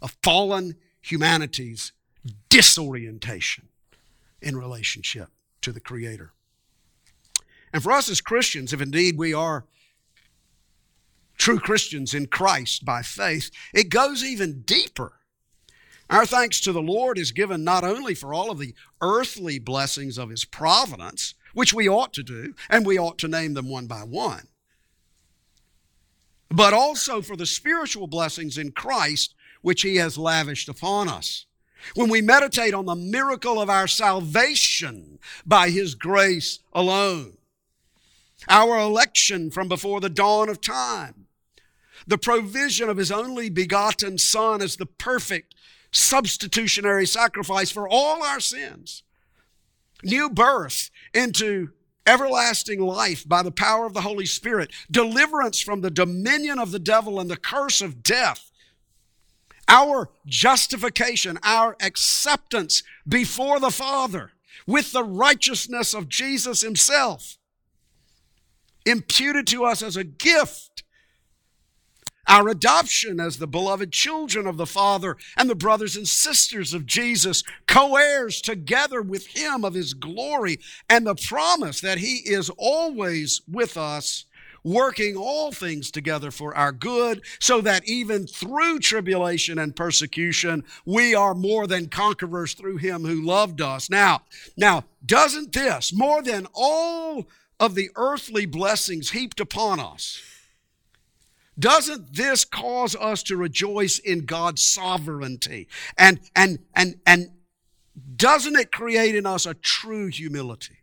of 0.00 0.16
fallen 0.22 0.76
humanity's 1.00 1.90
disorientation 2.48 3.70
in 4.40 4.56
relationship 4.56 5.30
to 5.62 5.72
the 5.72 5.80
Creator. 5.80 6.30
And 7.72 7.82
for 7.82 7.90
us 7.90 8.08
as 8.08 8.20
Christians, 8.20 8.72
if 8.72 8.80
indeed 8.80 9.18
we 9.18 9.34
are 9.34 9.64
true 11.48 11.58
Christians 11.58 12.12
in 12.12 12.26
Christ 12.26 12.84
by 12.84 13.00
faith, 13.00 13.50
it 13.72 13.88
goes 13.88 14.22
even 14.22 14.60
deeper 14.66 15.14
Our 16.10 16.26
thanks 16.26 16.60
to 16.60 16.72
the 16.72 16.82
Lord 16.82 17.16
is 17.16 17.32
given 17.32 17.64
not 17.64 17.84
only 17.84 18.14
for 18.14 18.34
all 18.34 18.50
of 18.50 18.58
the 18.58 18.74
earthly 19.00 19.58
blessings 19.58 20.18
of 20.18 20.28
His 20.28 20.44
providence, 20.44 21.32
which 21.54 21.72
we 21.72 21.88
ought 21.88 22.12
to 22.12 22.22
do, 22.22 22.54
and 22.68 22.84
we 22.84 22.98
ought 22.98 23.16
to 23.20 23.28
name 23.28 23.54
them 23.54 23.66
one 23.66 23.86
by 23.86 24.02
one, 24.02 24.48
but 26.50 26.74
also 26.74 27.22
for 27.22 27.34
the 27.34 27.46
spiritual 27.46 28.08
blessings 28.08 28.58
in 28.58 28.72
Christ 28.72 29.34
which 29.62 29.80
He 29.80 29.96
has 29.96 30.18
lavished 30.18 30.68
upon 30.68 31.08
us. 31.08 31.46
When 31.94 32.10
we 32.10 32.20
meditate 32.20 32.74
on 32.74 32.84
the 32.84 32.94
miracle 32.94 33.58
of 33.58 33.70
our 33.70 33.86
salvation 33.86 35.18
by 35.46 35.70
His 35.70 35.94
grace 35.94 36.58
alone, 36.74 37.38
our 38.50 38.78
election 38.78 39.50
from 39.50 39.66
before 39.66 40.02
the 40.02 40.10
dawn 40.10 40.50
of 40.50 40.60
time, 40.60 41.24
the 42.06 42.18
provision 42.18 42.88
of 42.88 42.96
His 42.96 43.10
only 43.10 43.50
begotten 43.50 44.18
Son 44.18 44.62
as 44.62 44.76
the 44.76 44.86
perfect 44.86 45.54
substitutionary 45.90 47.06
sacrifice 47.06 47.70
for 47.70 47.88
all 47.88 48.22
our 48.22 48.40
sins, 48.40 49.02
new 50.02 50.28
birth 50.28 50.90
into 51.14 51.70
everlasting 52.06 52.80
life 52.80 53.28
by 53.28 53.42
the 53.42 53.50
power 53.50 53.84
of 53.84 53.94
the 53.94 54.00
Holy 54.00 54.26
Spirit, 54.26 54.72
deliverance 54.90 55.60
from 55.60 55.80
the 55.80 55.90
dominion 55.90 56.58
of 56.58 56.70
the 56.70 56.78
devil 56.78 57.20
and 57.20 57.30
the 57.30 57.36
curse 57.36 57.82
of 57.82 58.02
death, 58.02 58.50
our 59.68 60.08
justification, 60.26 61.38
our 61.42 61.76
acceptance 61.80 62.82
before 63.06 63.60
the 63.60 63.70
Father 63.70 64.32
with 64.66 64.92
the 64.92 65.04
righteousness 65.04 65.94
of 65.94 66.08
Jesus 66.08 66.62
Himself, 66.62 67.36
imputed 68.86 69.46
to 69.48 69.64
us 69.64 69.82
as 69.82 69.96
a 69.96 70.04
gift 70.04 70.82
our 72.28 72.48
adoption 72.48 73.18
as 73.18 73.38
the 73.38 73.46
beloved 73.46 73.90
children 73.90 74.46
of 74.46 74.56
the 74.56 74.66
Father 74.66 75.16
and 75.36 75.48
the 75.48 75.54
brothers 75.54 75.96
and 75.96 76.06
sisters 76.06 76.74
of 76.74 76.86
Jesus, 76.86 77.42
co 77.66 77.96
heirs 77.96 78.40
together 78.40 79.00
with 79.02 79.26
Him 79.28 79.64
of 79.64 79.74
His 79.74 79.94
glory, 79.94 80.60
and 80.88 81.06
the 81.06 81.14
promise 81.14 81.80
that 81.80 81.98
He 81.98 82.16
is 82.24 82.50
always 82.56 83.40
with 83.50 83.76
us, 83.76 84.26
working 84.62 85.16
all 85.16 85.50
things 85.50 85.90
together 85.90 86.30
for 86.30 86.54
our 86.56 86.72
good, 86.72 87.22
so 87.40 87.60
that 87.62 87.88
even 87.88 88.26
through 88.26 88.78
tribulation 88.80 89.58
and 89.58 89.74
persecution, 89.74 90.62
we 90.84 91.14
are 91.14 91.34
more 91.34 91.66
than 91.66 91.88
conquerors 91.88 92.52
through 92.52 92.76
Him 92.76 93.04
who 93.04 93.22
loved 93.22 93.60
us. 93.62 93.88
Now, 93.88 94.22
now, 94.56 94.84
doesn't 95.04 95.52
this, 95.52 95.92
more 95.92 96.22
than 96.22 96.46
all 96.52 97.26
of 97.58 97.74
the 97.74 97.90
earthly 97.96 98.46
blessings 98.46 99.10
heaped 99.10 99.40
upon 99.40 99.80
us, 99.80 100.20
doesn't 101.58 102.14
this 102.14 102.44
cause 102.44 102.94
us 102.96 103.22
to 103.24 103.36
rejoice 103.36 103.98
in 103.98 104.24
God's 104.24 104.62
sovereignty? 104.62 105.68
And, 105.96 106.20
and, 106.36 106.60
and, 106.74 106.96
and 107.06 107.30
doesn't 108.16 108.56
it 108.56 108.70
create 108.70 109.14
in 109.14 109.26
us 109.26 109.46
a 109.46 109.54
true 109.54 110.06
humility? 110.06 110.76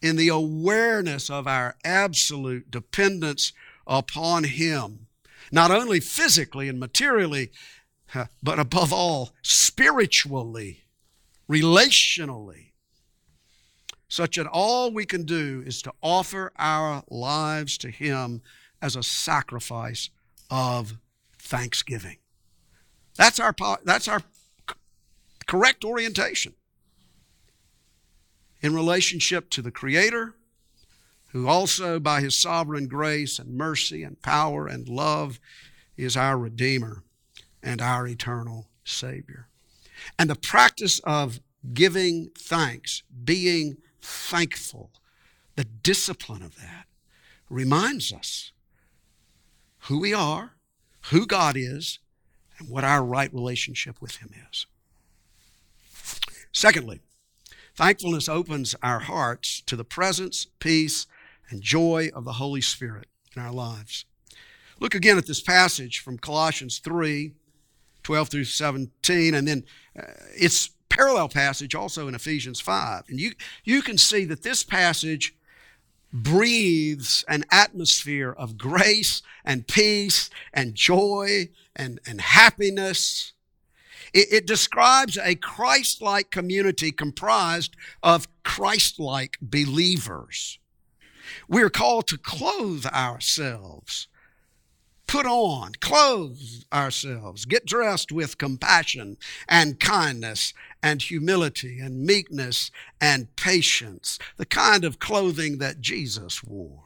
In 0.00 0.16
the 0.16 0.28
awareness 0.28 1.28
of 1.28 1.46
our 1.46 1.76
absolute 1.84 2.70
dependence 2.70 3.52
upon 3.86 4.44
Him, 4.44 5.06
not 5.52 5.70
only 5.70 6.00
physically 6.00 6.68
and 6.68 6.78
materially, 6.78 7.50
but 8.42 8.58
above 8.58 8.92
all, 8.92 9.32
spiritually, 9.42 10.84
relationally, 11.50 12.72
such 14.08 14.36
that 14.36 14.46
all 14.46 14.90
we 14.92 15.04
can 15.04 15.24
do 15.24 15.62
is 15.66 15.82
to 15.82 15.92
offer 16.02 16.52
our 16.56 17.02
lives 17.10 17.76
to 17.78 17.90
Him 17.90 18.42
as 18.82 18.96
a 18.96 19.02
sacrifice 19.02 20.10
of 20.50 20.98
thanksgiving. 21.38 22.18
That's 23.16 23.40
our, 23.40 23.54
that's 23.84 24.08
our 24.08 24.22
correct 25.46 25.84
orientation 25.84 26.54
in 28.60 28.74
relationship 28.74 29.50
to 29.50 29.62
the 29.62 29.70
Creator, 29.70 30.34
who 31.28 31.48
also, 31.48 31.98
by 32.00 32.20
His 32.20 32.34
sovereign 32.34 32.88
grace 32.88 33.38
and 33.38 33.56
mercy 33.56 34.02
and 34.02 34.20
power 34.22 34.66
and 34.66 34.88
love, 34.88 35.40
is 35.96 36.16
our 36.16 36.38
Redeemer 36.38 37.02
and 37.62 37.80
our 37.80 38.06
eternal 38.06 38.68
Savior. 38.84 39.48
And 40.18 40.28
the 40.30 40.36
practice 40.36 41.00
of 41.00 41.40
giving 41.72 42.30
thanks, 42.38 43.02
being 43.24 43.78
thankful, 44.00 44.90
the 45.56 45.64
discipline 45.64 46.42
of 46.42 46.56
that 46.56 46.86
reminds 47.48 48.12
us 48.12 48.52
who 49.88 50.00
we 50.00 50.12
are, 50.12 50.52
who 51.10 51.26
God 51.26 51.56
is, 51.56 51.98
and 52.58 52.68
what 52.68 52.84
our 52.84 53.04
right 53.04 53.32
relationship 53.32 54.00
with 54.00 54.16
Him 54.16 54.30
is. 54.50 54.66
Secondly, 56.52 57.00
thankfulness 57.74 58.28
opens 58.28 58.74
our 58.82 59.00
hearts 59.00 59.60
to 59.66 59.76
the 59.76 59.84
presence, 59.84 60.46
peace, 60.58 61.06
and 61.50 61.62
joy 61.62 62.10
of 62.14 62.24
the 62.24 62.34
Holy 62.34 62.60
Spirit 62.60 63.06
in 63.36 63.42
our 63.42 63.52
lives. 63.52 64.04
Look 64.80 64.94
again 64.94 65.18
at 65.18 65.26
this 65.26 65.40
passage 65.40 66.00
from 66.00 66.18
Colossians 66.18 66.78
3 66.78 67.32
12 68.02 68.28
through 68.28 68.44
17, 68.44 69.34
and 69.34 69.48
then 69.48 69.64
uh, 69.98 70.04
it's 70.36 70.70
parallel 70.88 71.28
passage 71.28 71.74
also 71.74 72.06
in 72.06 72.14
Ephesians 72.14 72.60
5. 72.60 73.02
And 73.08 73.18
you, 73.18 73.32
you 73.64 73.82
can 73.82 73.98
see 73.98 74.24
that 74.26 74.44
this 74.44 74.62
passage 74.62 75.35
breathes 76.22 77.24
an 77.28 77.44
atmosphere 77.50 78.32
of 78.32 78.56
grace 78.56 79.22
and 79.44 79.66
peace 79.66 80.30
and 80.52 80.74
joy 80.74 81.48
and, 81.74 82.00
and 82.06 82.20
happiness. 82.20 83.32
It, 84.14 84.28
it 84.32 84.46
describes 84.46 85.18
a 85.18 85.34
Christ 85.34 86.00
like 86.00 86.30
community 86.30 86.90
comprised 86.90 87.76
of 88.02 88.28
Christ 88.42 88.98
like 88.98 89.36
believers. 89.40 90.58
We're 91.48 91.70
called 91.70 92.06
to 92.08 92.18
clothe 92.18 92.86
ourselves 92.86 94.08
put 95.06 95.26
on, 95.26 95.72
clothe 95.80 96.40
ourselves, 96.72 97.44
get 97.44 97.64
dressed 97.64 98.10
with 98.10 98.38
compassion 98.38 99.16
and 99.48 99.78
kindness 99.78 100.52
and 100.82 101.02
humility 101.02 101.78
and 101.78 102.04
meekness 102.04 102.70
and 103.00 103.34
patience, 103.36 104.18
the 104.36 104.46
kind 104.46 104.84
of 104.84 104.98
clothing 104.98 105.58
that 105.58 105.80
Jesus 105.80 106.42
wore. 106.42 106.84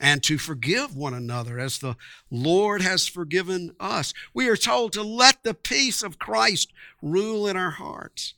And 0.00 0.22
to 0.24 0.36
forgive 0.38 0.96
one 0.96 1.14
another 1.14 1.58
as 1.58 1.78
the 1.78 1.96
Lord 2.30 2.82
has 2.82 3.06
forgiven 3.06 3.74
us. 3.78 4.12
We 4.34 4.48
are 4.48 4.56
told 4.56 4.92
to 4.92 5.02
let 5.02 5.42
the 5.44 5.54
peace 5.54 6.02
of 6.02 6.18
Christ 6.18 6.72
rule 7.00 7.46
in 7.46 7.56
our 7.56 7.70
hearts 7.70 8.34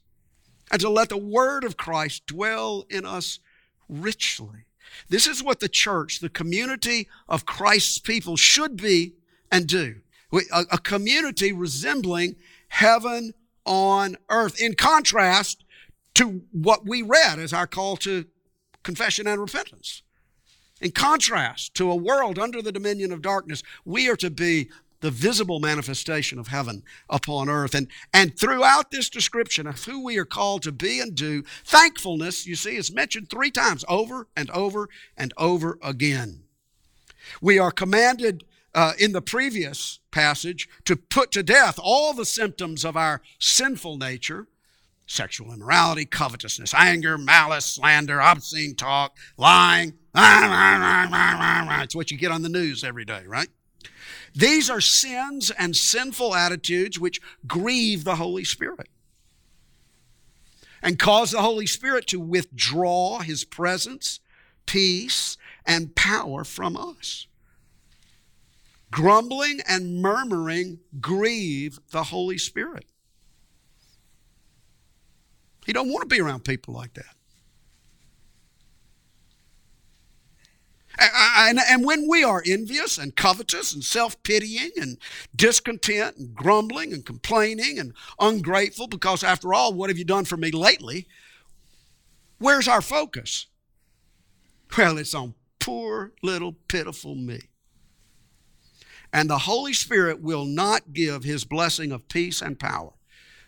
and 0.71 0.81
to 0.81 0.91
let 0.91 1.09
the 1.09 1.17
word 1.17 1.65
of 1.65 1.77
Christ 1.77 2.27
dwell 2.27 2.85
in 2.91 3.07
us 3.07 3.41
richly. 3.89 4.66
This 5.09 5.27
is 5.27 5.43
what 5.43 5.61
the 5.61 5.69
church, 5.69 6.21
the 6.21 6.29
community 6.29 7.09
of 7.29 7.47
Christ's 7.47 7.99
people, 7.99 8.37
should 8.37 8.77
be 8.77 9.15
and 9.51 9.67
do. 9.67 9.97
A, 10.53 10.79
community 10.79 11.53
resembling 11.53 12.37
heaven 12.69 13.33
on 13.65 14.17
earth, 14.29 14.61
in 14.61 14.75
contrast 14.75 15.65
to 16.15 16.43
what 16.53 16.87
we 16.87 17.03
read 17.03 17.39
as 17.39 17.53
our 17.53 17.67
call 17.67 17.97
to 17.99 18.27
confession 18.83 19.27
and 19.27 19.41
repentance. 19.41 20.03
In 20.81 20.91
contrast 20.91 21.75
to 21.75 21.91
a 21.91 21.97
world 21.97 22.39
under 22.39 22.61
the 22.61 22.73
dominion 22.73 23.13
of 23.13 23.23
darkness, 23.23 23.63
we 23.85 24.09
are 24.09 24.17
to 24.17 24.31
be 24.31 24.69
the 25.07 25.13
visible 25.13 25.61
manifestation 25.61 26.37
of 26.37 26.49
heaven 26.49 26.83
upon 27.09 27.49
earth. 27.49 27.77
And, 27.77 27.87
and 28.13 28.37
throughout 28.37 28.91
this 28.91 29.09
description 29.09 29.69
of 29.69 29.85
who 29.85 30.03
we 30.03 30.19
are 30.19 30.25
called 30.25 30.65
to 30.65 30.73
be 30.73 30.99
and 30.99 31.15
do, 31.15 31.45
thankfulness, 31.65 32.45
you 32.45 32.57
see, 32.57 32.75
is 32.75 32.93
mentioned 32.93 33.31
three 33.31 33.53
times 33.53 33.85
over 33.89 34.27
and 34.37 34.51
over 34.51 34.89
and 35.17 35.33
over 35.37 35.79
again. 35.81 36.41
We 37.41 37.57
are 37.57 37.71
commanded 37.71 38.43
uh, 38.75 38.95
in 38.99 39.13
the 39.13 39.23
previous 39.23 40.01
passage 40.11 40.69
to 40.87 40.97
put 40.97 41.31
to 41.31 41.45
death 41.45 41.79
all 41.81 42.13
the 42.13 42.27
symptoms 42.27 42.85
of 42.85 42.97
our 42.97 43.23
sinful 43.39 43.99
nature 43.99 44.49
sexual 45.09 45.53
immorality, 45.53 46.05
covetousness, 46.05 46.75
anger, 46.75 47.17
malice, 47.17 47.65
slander, 47.65 48.21
obscene 48.21 48.75
talk, 48.75 49.17
lying. 49.37 49.93
It's 51.85 51.95
what 51.95 52.11
you 52.11 52.19
get 52.19 52.33
on 52.33 52.43
the 52.43 52.49
news 52.49 52.83
every 52.83 53.05
day, 53.05 53.23
right? 53.29 53.47
These 54.35 54.69
are 54.71 54.81
sins 54.81 55.51
and 55.51 55.77
sinful 55.77 56.35
attitudes 56.35 56.99
which 56.99 57.21
grieve 57.47 58.05
the 58.05 58.17
Holy 58.17 58.45
Spirit 58.45 58.89
and 60.83 60.99
cause 60.99 61.33
the 61.33 61.43
Holy 61.43 61.67
Spirit 61.67 62.07
to 62.09 62.21
withdraw 62.21 63.19
his 63.21 63.45
presence, 63.45 64.21
peace, 64.67 65.37
and 65.67 65.97
power 65.97 66.45
from 66.45 66.77
us. 66.77 67.27
Grumbling 68.93 69.61
and 69.69 70.01
murmuring 70.01 70.79
grieve 71.01 71.81
the 71.91 72.05
Holy 72.05 72.39
Spirit. 72.39 72.87
He 75.67 75.73
don't 75.73 75.91
want 75.91 76.09
to 76.09 76.15
be 76.15 76.21
around 76.21 76.45
people 76.45 76.73
like 76.75 76.95
that. 76.95 77.16
And, 80.99 81.59
and 81.69 81.85
when 81.85 82.09
we 82.09 82.25
are 82.25 82.43
envious 82.47 82.99
and 82.99 83.15
covetous 83.15 83.75
and 83.75 83.85
self 83.85 84.23
pitying 84.23 84.73
and 84.77 84.99
discontent 85.35 86.17
and 86.17 86.35
grumbling 86.35 86.93
and 86.93 87.05
complaining 87.05 87.79
and 87.79 87.93
ungrateful, 88.19 88.87
because 88.87 89.23
after 89.23 89.53
all, 89.53 89.75
what 89.75 89.91
have 89.91 89.99
you 89.99 90.05
done 90.05 90.25
for 90.25 90.37
me 90.37 90.51
lately? 90.51 91.07
Where's 92.39 92.69
our 92.69 92.83
focus? 92.83 93.47
Well, 94.77 94.99
it's 94.99 95.15
on 95.15 95.35
poor 95.59 96.13
little 96.23 96.53
pitiful 96.69 97.15
me. 97.15 97.41
And 99.13 99.31
the 99.31 99.39
Holy 99.39 99.73
Spirit 99.73 100.21
will 100.21 100.45
not 100.45 100.93
give 100.93 101.25
his 101.25 101.45
blessing 101.45 101.93
of 101.93 102.09
peace 102.09 102.43
and 102.43 102.59
power 102.59 102.96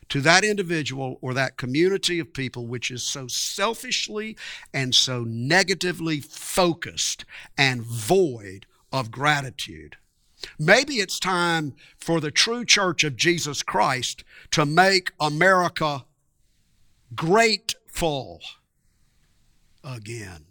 to 0.08 0.20
that 0.22 0.44
individual 0.44 1.18
or 1.20 1.34
that 1.34 1.56
community 1.56 2.18
of 2.18 2.32
people 2.32 2.66
which 2.66 2.90
is 2.90 3.02
so 3.02 3.26
selfishly 3.26 4.36
and 4.72 4.94
so 4.94 5.24
negatively 5.24 6.20
focused 6.20 7.24
and 7.56 7.82
void 7.82 8.66
of 8.92 9.10
gratitude. 9.10 9.96
Maybe 10.58 10.94
it's 10.94 11.18
time 11.18 11.74
for 11.98 12.20
the 12.20 12.30
true 12.30 12.64
church 12.64 13.04
of 13.04 13.16
Jesus 13.16 13.62
Christ 13.62 14.24
to 14.52 14.64
make 14.64 15.12
America 15.20 16.04
grateful 17.14 18.40
again. 19.82 20.44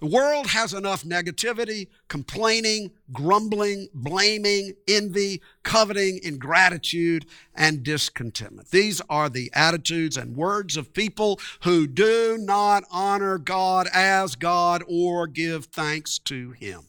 The 0.00 0.06
world 0.06 0.46
has 0.48 0.72
enough 0.72 1.04
negativity, 1.04 1.88
complaining, 2.08 2.92
grumbling, 3.12 3.88
blaming, 3.92 4.72
envy, 4.88 5.42
coveting, 5.62 6.20
ingratitude, 6.22 7.26
and 7.54 7.82
discontentment. 7.82 8.70
These 8.70 9.02
are 9.10 9.28
the 9.28 9.50
attitudes 9.54 10.16
and 10.16 10.36
words 10.36 10.78
of 10.78 10.94
people 10.94 11.38
who 11.64 11.86
do 11.86 12.38
not 12.40 12.84
honor 12.90 13.36
God 13.36 13.88
as 13.92 14.36
God 14.36 14.82
or 14.88 15.26
give 15.26 15.66
thanks 15.66 16.18
to 16.20 16.52
Him. 16.52 16.86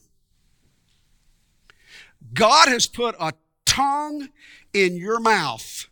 God 2.32 2.68
has 2.68 2.86
put 2.86 3.14
a 3.20 3.34
tongue 3.66 4.30
in 4.72 4.96
your 4.96 5.20
mouth 5.20 5.86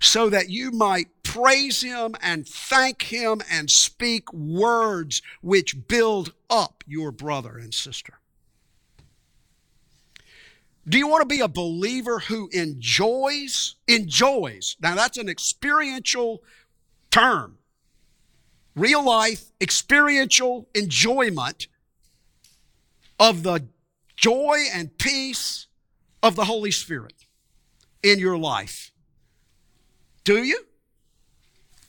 so 0.00 0.28
that 0.30 0.48
you 0.48 0.70
might 0.70 1.08
praise 1.22 1.82
Him 1.82 2.14
and 2.22 2.46
thank 2.46 3.02
Him 3.02 3.42
and 3.50 3.70
speak 3.70 4.32
words 4.32 5.22
which 5.42 5.88
build 5.88 6.32
up 6.48 6.82
your 6.86 7.12
brother 7.12 7.58
and 7.58 7.74
sister. 7.74 8.20
Do 10.88 10.98
you 10.98 11.08
want 11.08 11.22
to 11.22 11.26
be 11.26 11.40
a 11.40 11.48
believer 11.48 12.20
who 12.20 12.48
enjoys? 12.52 13.74
Enjoys. 13.88 14.76
Now, 14.80 14.94
that's 14.94 15.18
an 15.18 15.28
experiential 15.28 16.42
term. 17.10 17.58
Real 18.76 19.04
life, 19.04 19.46
experiential 19.60 20.68
enjoyment 20.74 21.66
of 23.18 23.42
the 23.42 23.66
joy 24.16 24.64
and 24.72 24.96
peace 24.98 25.66
of 26.22 26.36
the 26.36 26.44
Holy 26.44 26.70
Spirit 26.70 27.14
in 28.02 28.18
your 28.18 28.38
life. 28.38 28.92
Do 30.26 30.42
you? 30.42 30.66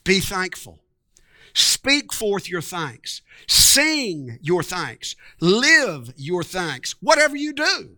Be 0.04 0.20
thankful. 0.20 0.78
Speak 1.54 2.12
forth 2.12 2.48
your 2.48 2.62
thanks. 2.62 3.20
Sing 3.48 4.38
your 4.40 4.62
thanks. 4.62 5.16
Live 5.40 6.12
your 6.16 6.44
thanks. 6.44 6.94
Whatever 7.00 7.34
you 7.34 7.52
do, 7.52 7.96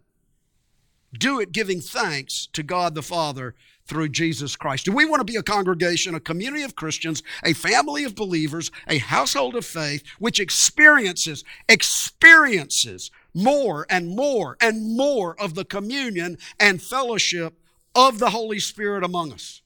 do 1.12 1.40
it 1.40 1.53
giving 1.53 1.83
thanks 1.83 2.48
to 2.55 2.62
God 2.62 2.94
the 2.94 3.03
Father 3.03 3.55
through 3.85 4.09
Jesus 4.09 4.57
Christ. 4.57 4.87
Do 4.87 4.92
we 4.92 5.05
want 5.05 5.20
to 5.20 5.31
be 5.31 5.37
a 5.37 5.42
congregation, 5.42 6.14
a 6.14 6.20
community 6.20 6.62
of 6.62 6.74
Christians, 6.74 7.22
a 7.44 7.53
family 7.53 8.05
of 8.05 8.14
believers, 8.14 8.70
a 8.88 8.96
household 8.96 9.55
of 9.57 9.66
faith 9.66 10.03
which 10.18 10.40
experiences, 10.40 11.44
experiences 11.68 13.11
more 13.35 13.85
and 13.90 14.16
more 14.16 14.57
and 14.59 14.96
more 14.96 15.38
of 15.38 15.55
the 15.55 15.66
communion 15.66 16.38
and 16.59 16.81
fellowship 16.81 17.59
of 17.94 18.18
the 18.18 18.31
Holy 18.31 18.59
Spirit 18.59 19.05
among 19.05 19.35
us? 19.35 19.61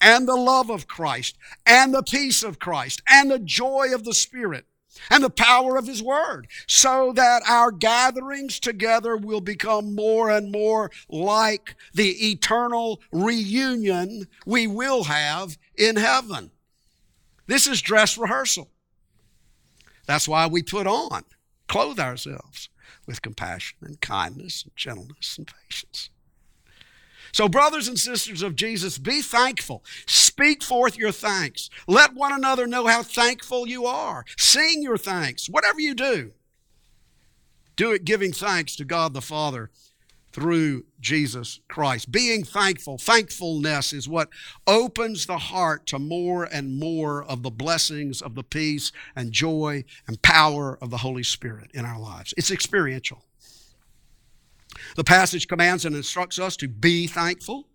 And 0.00 0.26
the 0.26 0.36
love 0.36 0.70
of 0.70 0.86
Christ 0.86 1.36
and 1.66 1.94
the 1.94 2.02
peace 2.02 2.42
of 2.42 2.58
Christ 2.58 3.02
and 3.08 3.30
the 3.30 3.38
joy 3.38 3.88
of 3.92 4.04
the 4.04 4.14
Spirit 4.14 4.66
and 5.10 5.22
the 5.22 5.30
power 5.30 5.76
of 5.76 5.86
His 5.86 6.02
Word 6.02 6.46
so 6.66 7.12
that 7.14 7.42
our 7.48 7.70
gatherings 7.70 8.60
together 8.60 9.16
will 9.16 9.40
become 9.40 9.94
more 9.94 10.30
and 10.30 10.52
more 10.52 10.90
like 11.08 11.74
the 11.92 12.30
eternal 12.30 13.00
reunion 13.12 14.26
we 14.46 14.66
will 14.66 15.04
have 15.04 15.58
in 15.76 15.96
heaven. 15.96 16.50
This 17.46 17.66
is 17.66 17.82
dress 17.82 18.16
rehearsal. 18.16 18.70
That's 20.06 20.28
why 20.28 20.46
we 20.46 20.62
put 20.62 20.86
on, 20.86 21.24
clothe 21.66 21.98
ourselves 21.98 22.68
with 23.06 23.22
compassion 23.22 23.78
and 23.82 24.00
kindness 24.00 24.62
and 24.64 24.76
gentleness 24.76 25.36
and 25.38 25.50
patience. 25.68 26.10
So, 27.32 27.48
brothers 27.48 27.88
and 27.88 27.98
sisters 27.98 28.42
of 28.42 28.56
Jesus, 28.56 28.98
be 28.98 29.22
thankful. 29.22 29.84
Speak 30.06 30.62
forth 30.62 30.96
your 30.96 31.12
thanks. 31.12 31.70
Let 31.86 32.14
one 32.14 32.32
another 32.32 32.66
know 32.66 32.86
how 32.86 33.02
thankful 33.02 33.66
you 33.66 33.86
are. 33.86 34.24
Sing 34.36 34.82
your 34.82 34.98
thanks. 34.98 35.48
Whatever 35.48 35.80
you 35.80 35.94
do, 35.94 36.32
do 37.76 37.92
it 37.92 38.04
giving 38.04 38.32
thanks 38.32 38.76
to 38.76 38.84
God 38.84 39.14
the 39.14 39.20
Father 39.20 39.70
through 40.34 40.84
Jesus 41.00 41.60
Christ. 41.68 42.10
Being 42.10 42.42
thankful, 42.42 42.98
thankfulness 42.98 43.92
is 43.92 44.08
what 44.08 44.30
opens 44.66 45.26
the 45.26 45.38
heart 45.38 45.86
to 45.86 45.98
more 46.00 46.42
and 46.44 46.76
more 46.76 47.22
of 47.22 47.44
the 47.44 47.52
blessings 47.52 48.20
of 48.20 48.34
the 48.34 48.42
peace 48.42 48.90
and 49.14 49.30
joy 49.30 49.84
and 50.08 50.20
power 50.22 50.76
of 50.82 50.90
the 50.90 50.96
Holy 50.98 51.22
Spirit 51.22 51.70
in 51.72 51.84
our 51.84 52.00
lives. 52.00 52.34
It's 52.36 52.50
experiential. 52.50 53.24
The 54.96 55.04
passage 55.04 55.48
commands 55.48 55.84
and 55.84 55.96
instructs 55.96 56.38
us 56.38 56.56
to 56.58 56.68
be 56.68 57.06
thankful 57.06 57.68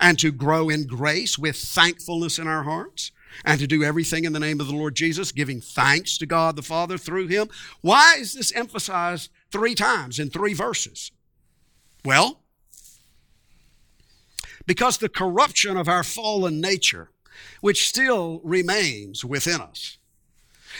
and 0.00 0.18
to 0.18 0.30
grow 0.30 0.68
in 0.68 0.86
grace 0.86 1.38
with 1.38 1.56
thankfulness 1.56 2.38
in 2.38 2.46
our 2.46 2.62
hearts 2.62 3.10
and 3.44 3.60
to 3.60 3.66
do 3.66 3.82
everything 3.82 4.24
in 4.24 4.32
the 4.32 4.40
name 4.40 4.60
of 4.60 4.66
the 4.66 4.74
Lord 4.74 4.94
Jesus, 4.94 5.32
giving 5.32 5.60
thanks 5.60 6.16
to 6.18 6.26
God 6.26 6.56
the 6.56 6.62
Father 6.62 6.98
through 6.98 7.26
Him. 7.26 7.48
Why 7.80 8.16
is 8.18 8.34
this 8.34 8.54
emphasized 8.54 9.30
three 9.50 9.74
times 9.74 10.18
in 10.18 10.30
three 10.30 10.54
verses? 10.54 11.12
Well, 12.04 12.40
because 14.66 14.98
the 14.98 15.08
corruption 15.08 15.76
of 15.76 15.88
our 15.88 16.04
fallen 16.04 16.60
nature, 16.60 17.10
which 17.60 17.88
still 17.88 18.40
remains 18.44 19.24
within 19.24 19.60
us, 19.60 19.98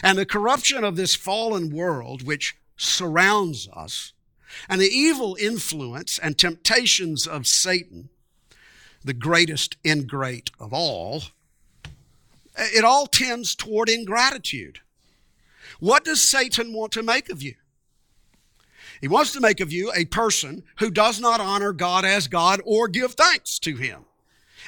and 0.03 0.17
the 0.17 0.25
corruption 0.25 0.83
of 0.83 0.95
this 0.95 1.15
fallen 1.15 1.69
world 1.73 2.23
which 2.25 2.55
surrounds 2.77 3.67
us, 3.75 4.13
and 4.67 4.81
the 4.81 4.89
evil 4.89 5.37
influence 5.39 6.19
and 6.19 6.37
temptations 6.37 7.27
of 7.27 7.47
Satan, 7.47 8.09
the 9.03 9.13
greatest 9.13 9.77
ingrate 9.85 10.51
of 10.59 10.73
all, 10.73 11.23
it 12.57 12.83
all 12.83 13.07
tends 13.07 13.55
toward 13.55 13.89
ingratitude. 13.89 14.79
What 15.79 16.03
does 16.03 16.21
Satan 16.21 16.73
want 16.73 16.91
to 16.93 17.03
make 17.03 17.29
of 17.29 17.41
you? 17.41 17.55
He 19.01 19.07
wants 19.07 19.31
to 19.33 19.39
make 19.39 19.61
of 19.61 19.71
you 19.71 19.91
a 19.95 20.05
person 20.05 20.63
who 20.79 20.91
does 20.91 21.21
not 21.21 21.39
honor 21.39 21.71
God 21.71 22.03
as 22.03 22.27
God 22.27 22.61
or 22.65 22.87
give 22.89 23.13
thanks 23.13 23.57
to 23.59 23.77
Him. 23.77 24.05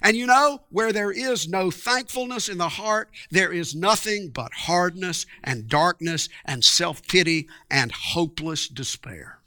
And 0.01 0.15
you 0.15 0.25
know, 0.25 0.61
where 0.69 0.93
there 0.93 1.11
is 1.11 1.47
no 1.47 1.69
thankfulness 1.69 2.47
in 2.47 2.57
the 2.57 2.69
heart, 2.69 3.09
there 3.29 3.51
is 3.51 3.75
nothing 3.75 4.29
but 4.29 4.53
hardness 4.53 5.25
and 5.43 5.67
darkness 5.67 6.29
and 6.45 6.63
self 6.63 7.05
pity 7.07 7.49
and 7.69 7.91
hopeless 7.91 8.67
despair. 8.67 9.40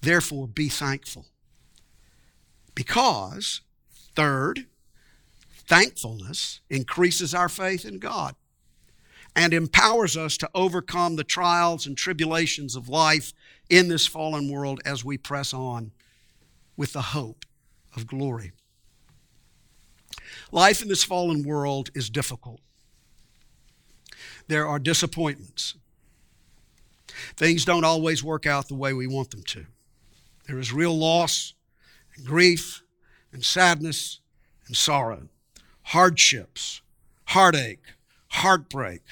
Therefore, 0.00 0.46
be 0.46 0.68
thankful. 0.68 1.26
Because, 2.74 3.62
third, 4.14 4.66
thankfulness 5.66 6.60
increases 6.70 7.34
our 7.34 7.48
faith 7.48 7.84
in 7.84 7.98
God 7.98 8.34
and 9.34 9.52
empowers 9.52 10.16
us 10.16 10.36
to 10.38 10.50
overcome 10.54 11.16
the 11.16 11.24
trials 11.24 11.86
and 11.86 11.96
tribulations 11.96 12.74
of 12.76 12.88
life 12.88 13.32
in 13.68 13.88
this 13.88 14.06
fallen 14.06 14.50
world 14.50 14.80
as 14.84 15.04
we 15.04 15.18
press 15.18 15.52
on 15.52 15.92
with 16.76 16.92
the 16.92 17.02
hope 17.02 17.44
of 17.94 18.06
glory. 18.06 18.52
Life 20.50 20.82
in 20.82 20.88
this 20.88 21.04
fallen 21.04 21.42
world 21.42 21.90
is 21.94 22.08
difficult. 22.08 22.60
There 24.46 24.66
are 24.66 24.78
disappointments. 24.78 25.74
Things 27.36 27.64
don't 27.64 27.84
always 27.84 28.24
work 28.24 28.46
out 28.46 28.68
the 28.68 28.74
way 28.74 28.92
we 28.92 29.06
want 29.06 29.30
them 29.30 29.42
to. 29.42 29.66
There 30.48 30.58
is 30.58 30.72
real 30.72 30.96
loss 30.98 31.52
and 32.16 32.26
grief 32.26 32.82
and 33.32 33.44
sadness 33.44 34.20
and 34.66 34.74
sorrow, 34.74 35.28
hardships, 35.82 36.80
heartache, 37.26 37.82
heartbreak, 38.28 39.02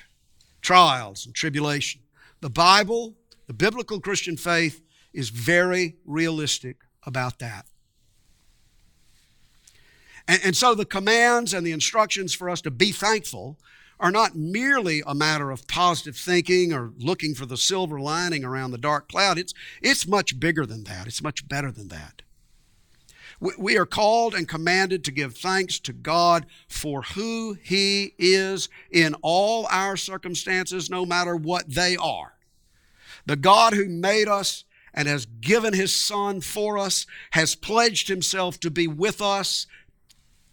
trials 0.62 1.26
and 1.26 1.34
tribulation. 1.34 2.00
The 2.40 2.50
Bible, 2.50 3.14
the 3.46 3.52
biblical 3.52 4.00
Christian 4.00 4.38
faith, 4.38 4.80
is 5.12 5.28
very 5.28 5.96
realistic 6.06 6.78
about 7.04 7.38
that. 7.38 7.66
And, 10.26 10.40
and 10.42 10.56
so 10.56 10.74
the 10.74 10.86
commands 10.86 11.52
and 11.52 11.66
the 11.66 11.72
instructions 11.72 12.34
for 12.34 12.48
us 12.48 12.62
to 12.62 12.70
be 12.70 12.92
thankful 12.92 13.58
are 13.98 14.10
not 14.10 14.36
merely 14.36 15.02
a 15.06 15.14
matter 15.14 15.50
of 15.50 15.66
positive 15.66 16.16
thinking 16.16 16.72
or 16.72 16.92
looking 16.98 17.34
for 17.34 17.46
the 17.46 17.56
silver 17.56 17.98
lining 17.98 18.44
around 18.44 18.70
the 18.70 18.78
dark 18.78 19.08
cloud. 19.08 19.38
It's, 19.38 19.54
it's 19.80 20.06
much 20.06 20.38
bigger 20.38 20.66
than 20.66 20.84
that. 20.84 21.06
It's 21.06 21.22
much 21.22 21.48
better 21.48 21.70
than 21.70 21.88
that. 21.88 22.22
We 23.38 23.76
are 23.76 23.86
called 23.86 24.34
and 24.34 24.48
commanded 24.48 25.04
to 25.04 25.10
give 25.10 25.36
thanks 25.36 25.78
to 25.80 25.92
God 25.92 26.46
for 26.68 27.02
who 27.02 27.58
He 27.62 28.14
is 28.18 28.70
in 28.90 29.14
all 29.20 29.66
our 29.70 29.96
circumstances, 29.96 30.88
no 30.88 31.04
matter 31.04 31.36
what 31.36 31.68
they 31.68 31.96
are. 31.96 32.34
The 33.26 33.36
God 33.36 33.74
who 33.74 33.88
made 33.88 34.28
us 34.28 34.64
and 34.94 35.06
has 35.06 35.26
given 35.26 35.74
His 35.74 35.94
Son 35.94 36.40
for 36.40 36.78
us 36.78 37.06
has 37.32 37.54
pledged 37.54 38.08
Himself 38.08 38.58
to 38.60 38.70
be 38.70 38.86
with 38.86 39.20
us 39.20 39.66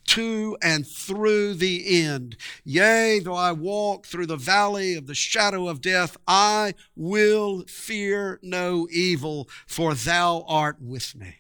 to 0.05 0.57
and 0.61 0.85
through 0.85 1.55
the 1.55 2.03
end. 2.03 2.37
Yea, 2.63 3.19
though 3.19 3.35
I 3.35 3.51
walk 3.51 4.05
through 4.05 4.27
the 4.27 4.37
valley 4.37 4.95
of 4.95 5.07
the 5.07 5.15
shadow 5.15 5.67
of 5.67 5.81
death, 5.81 6.17
I 6.27 6.75
will 6.95 7.63
fear 7.67 8.39
no 8.41 8.87
evil, 8.91 9.49
for 9.67 9.93
thou 9.93 10.45
art 10.47 10.77
with 10.81 11.15
me. 11.15 11.37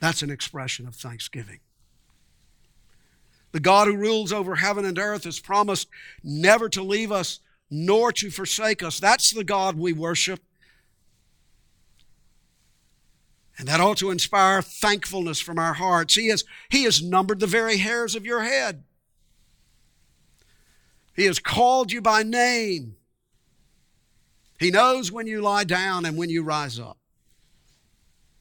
That's 0.00 0.22
an 0.22 0.30
expression 0.30 0.86
of 0.88 0.96
thanksgiving. 0.96 1.60
The 3.52 3.60
God 3.60 3.86
who 3.86 3.96
rules 3.96 4.32
over 4.32 4.56
heaven 4.56 4.84
and 4.84 4.98
earth 4.98 5.24
has 5.24 5.38
promised 5.38 5.88
never 6.24 6.68
to 6.70 6.82
leave 6.82 7.12
us 7.12 7.40
nor 7.70 8.12
to 8.12 8.30
forsake 8.30 8.82
us. 8.82 8.98
That's 8.98 9.30
the 9.30 9.44
God 9.44 9.76
we 9.76 9.92
worship. 9.92 10.40
And 13.58 13.68
that 13.68 13.80
ought 13.80 13.98
to 13.98 14.10
inspire 14.10 14.62
thankfulness 14.62 15.40
from 15.40 15.58
our 15.58 15.74
hearts. 15.74 16.14
He 16.14 16.28
has, 16.28 16.44
he 16.70 16.84
has 16.84 17.02
numbered 17.02 17.40
the 17.40 17.46
very 17.46 17.76
hairs 17.76 18.14
of 18.14 18.24
your 18.24 18.42
head. 18.42 18.84
He 21.14 21.26
has 21.26 21.38
called 21.38 21.92
you 21.92 22.00
by 22.00 22.22
name. 22.22 22.96
He 24.58 24.70
knows 24.70 25.12
when 25.12 25.26
you 25.26 25.42
lie 25.42 25.64
down 25.64 26.06
and 26.06 26.16
when 26.16 26.30
you 26.30 26.42
rise 26.42 26.78
up. 26.78 26.96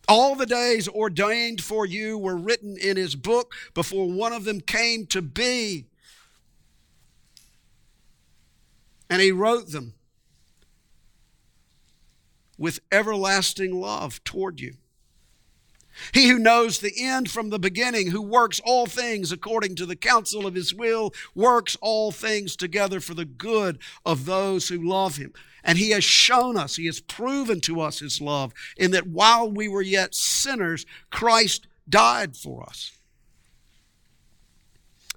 All 0.08 0.36
the 0.36 0.46
days 0.46 0.88
ordained 0.88 1.62
for 1.62 1.86
you 1.86 2.18
were 2.18 2.36
written 2.36 2.78
in 2.78 2.98
his 2.98 3.16
book 3.16 3.54
before 3.74 4.10
one 4.10 4.34
of 4.34 4.46
them 4.46 4.62
came 4.62 5.06
to 5.08 5.22
be. 5.22 5.88
And 9.10 9.22
he 9.22 9.32
wrote 9.32 9.72
them 9.72 9.94
with 12.58 12.80
everlasting 12.92 13.80
love 13.80 14.24
toward 14.24 14.60
you. 14.60 14.76
He 16.14 16.28
who 16.28 16.40
knows 16.40 16.80
the 16.80 16.94
end 16.98 17.30
from 17.30 17.50
the 17.50 17.60
beginning, 17.60 18.12
who 18.12 18.22
works 18.22 18.60
all 18.64 18.86
things 18.86 19.32
according 19.32 19.76
to 19.76 19.86
the 19.86 19.96
counsel 19.96 20.46
of 20.48 20.56
his 20.56 20.74
will, 20.74 21.14
works 21.36 21.78
all 21.82 22.12
things 22.12 22.56
together 22.56 23.00
for 23.00 23.14
the 23.14 23.26
good 23.26 23.80
of 24.06 24.26
those 24.26 24.70
who 24.70 24.78
love 24.78 25.18
him. 25.18 25.34
And 25.64 25.78
he 25.78 25.92
has 25.92 26.04
shown 26.04 26.58
us, 26.58 26.76
he 26.76 26.88
has 26.88 27.00
proven 27.00 27.62
to 27.62 27.82
us 27.82 28.00
his 28.00 28.20
love 28.20 28.54
in 28.78 28.92
that 28.92 29.08
while 29.08 29.50
we 29.50 29.68
were 29.68 29.82
yet 29.82 30.16
sinners, 30.16 30.86
Christ 31.12 31.68
died 31.88 32.36
for 32.36 32.64
us. 32.64 32.92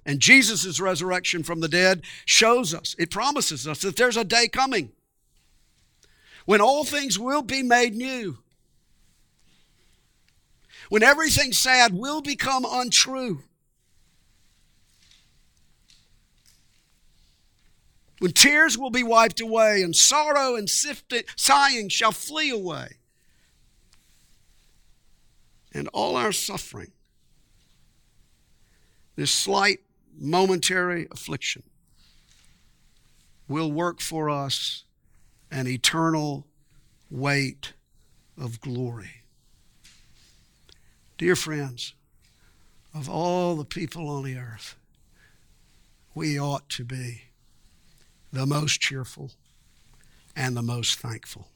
And 0.05 0.19
Jesus' 0.19 0.79
resurrection 0.79 1.41
from 1.41 1.61
the 1.61 1.67
dead 1.67 2.03
shows 2.25 2.75
us, 2.75 2.95
it 2.99 3.09
promises 3.09 3.67
us 3.67 3.81
that 3.81 3.95
there's 3.95 4.17
a 4.17 4.23
day 4.23 4.47
coming 4.47 4.91
when 6.45 6.61
all 6.61 6.83
things 6.83 7.17
will 7.17 7.41
be 7.41 7.63
made 7.63 7.95
new 7.95 8.37
when 10.89 11.03
everything 11.03 11.51
sad 11.51 11.93
will 11.93 12.21
become 12.21 12.65
untrue. 12.67 13.43
When 18.19 18.31
tears 18.31 18.77
will 18.77 18.91
be 18.91 19.03
wiped 19.03 19.41
away 19.41 19.81
and 19.81 19.95
sorrow 19.95 20.55
and 20.55 20.69
sifted, 20.69 21.25
sighing 21.35 21.89
shall 21.89 22.11
flee 22.11 22.49
away. 22.49 22.97
And 25.73 25.89
all 25.89 26.15
our 26.15 26.31
suffering, 26.31 26.93
this 29.17 29.31
slight 29.31 29.79
momentary 30.17 31.07
affliction, 31.11 31.63
will 33.47 33.71
work 33.71 33.99
for 33.99 34.29
us 34.29 34.85
an 35.51 35.67
eternal 35.67 36.47
weight 37.11 37.73
of 38.37 38.61
glory. 38.61 39.24
Dear 41.17 41.35
friends, 41.37 41.93
of 42.93 43.09
all 43.09 43.55
the 43.55 43.63
people 43.63 44.09
on 44.09 44.23
the 44.23 44.37
earth, 44.37 44.75
we 46.13 46.37
ought 46.39 46.67
to 46.69 46.83
be 46.83 47.23
the 48.33 48.45
most 48.45 48.81
cheerful 48.81 49.31
and 50.35 50.57
the 50.57 50.61
most 50.61 50.99
thankful. 50.99 51.47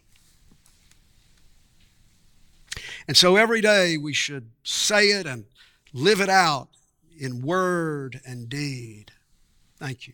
And 3.06 3.17
so 3.17 3.36
every 3.36 3.60
day 3.60 3.98
we 3.98 4.13
should 4.13 4.50
say 4.63 5.08
it 5.08 5.26
and 5.26 5.45
live 5.93 6.22
it 6.22 6.30
out 6.30 6.69
in 7.17 7.41
word 7.41 8.22
and 8.26 8.48
deed. 8.48 9.12
Thank 9.78 10.08
you. 10.08 10.13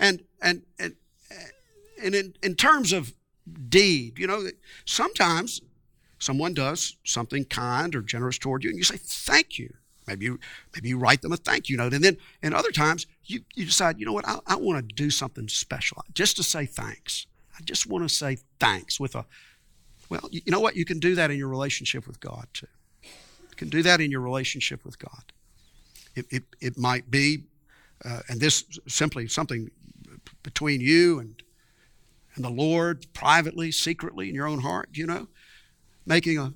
And 0.00 0.24
and 0.40 0.62
and 0.80 0.96
and 2.02 2.14
in, 2.14 2.34
in 2.42 2.56
terms 2.56 2.92
of 2.92 3.12
deed, 3.68 4.18
you 4.18 4.26
know, 4.26 4.48
sometimes 4.84 5.60
someone 6.22 6.54
does 6.54 6.96
something 7.02 7.44
kind 7.44 7.96
or 7.96 8.00
generous 8.00 8.38
toward 8.38 8.62
you, 8.62 8.70
and 8.70 8.78
you 8.78 8.84
say, 8.84 8.96
thank 8.96 9.58
you. 9.58 9.74
Maybe 10.06 10.24
you, 10.26 10.38
maybe 10.72 10.88
you 10.88 10.98
write 10.98 11.20
them 11.20 11.32
a 11.32 11.36
thank 11.36 11.68
you 11.68 11.76
note. 11.76 11.92
And 11.94 12.02
then, 12.02 12.16
and 12.42 12.54
other 12.54 12.70
times, 12.70 13.06
you, 13.24 13.40
you 13.54 13.64
decide, 13.64 13.98
you 13.98 14.06
know 14.06 14.12
what, 14.12 14.26
I, 14.26 14.38
I 14.46 14.56
want 14.56 14.88
to 14.88 14.94
do 14.94 15.10
something 15.10 15.48
special 15.48 16.04
just 16.14 16.36
to 16.36 16.44
say 16.44 16.64
thanks. 16.64 17.26
I 17.58 17.62
just 17.64 17.88
want 17.88 18.08
to 18.08 18.14
say 18.14 18.38
thanks 18.60 19.00
with 19.00 19.16
a, 19.16 19.26
well, 20.08 20.28
you, 20.30 20.42
you 20.44 20.52
know 20.52 20.60
what? 20.60 20.76
You 20.76 20.84
can 20.84 21.00
do 21.00 21.16
that 21.16 21.32
in 21.32 21.38
your 21.38 21.48
relationship 21.48 22.06
with 22.06 22.20
God 22.20 22.46
too. 22.52 22.68
You 23.02 23.56
can 23.56 23.68
do 23.68 23.82
that 23.82 24.00
in 24.00 24.10
your 24.12 24.20
relationship 24.20 24.84
with 24.84 24.98
God. 25.00 25.32
It, 26.14 26.26
it, 26.30 26.42
it 26.60 26.78
might 26.78 27.10
be, 27.10 27.44
uh, 28.04 28.20
and 28.28 28.40
this 28.40 28.64
simply 28.86 29.26
something 29.26 29.70
between 30.42 30.80
you 30.80 31.18
and, 31.18 31.42
and 32.36 32.44
the 32.44 32.50
Lord 32.50 33.06
privately, 33.12 33.72
secretly 33.72 34.28
in 34.28 34.34
your 34.36 34.46
own 34.46 34.60
heart, 34.60 34.90
you 34.92 35.06
know 35.06 35.26
making 36.06 36.38
a 36.38 36.52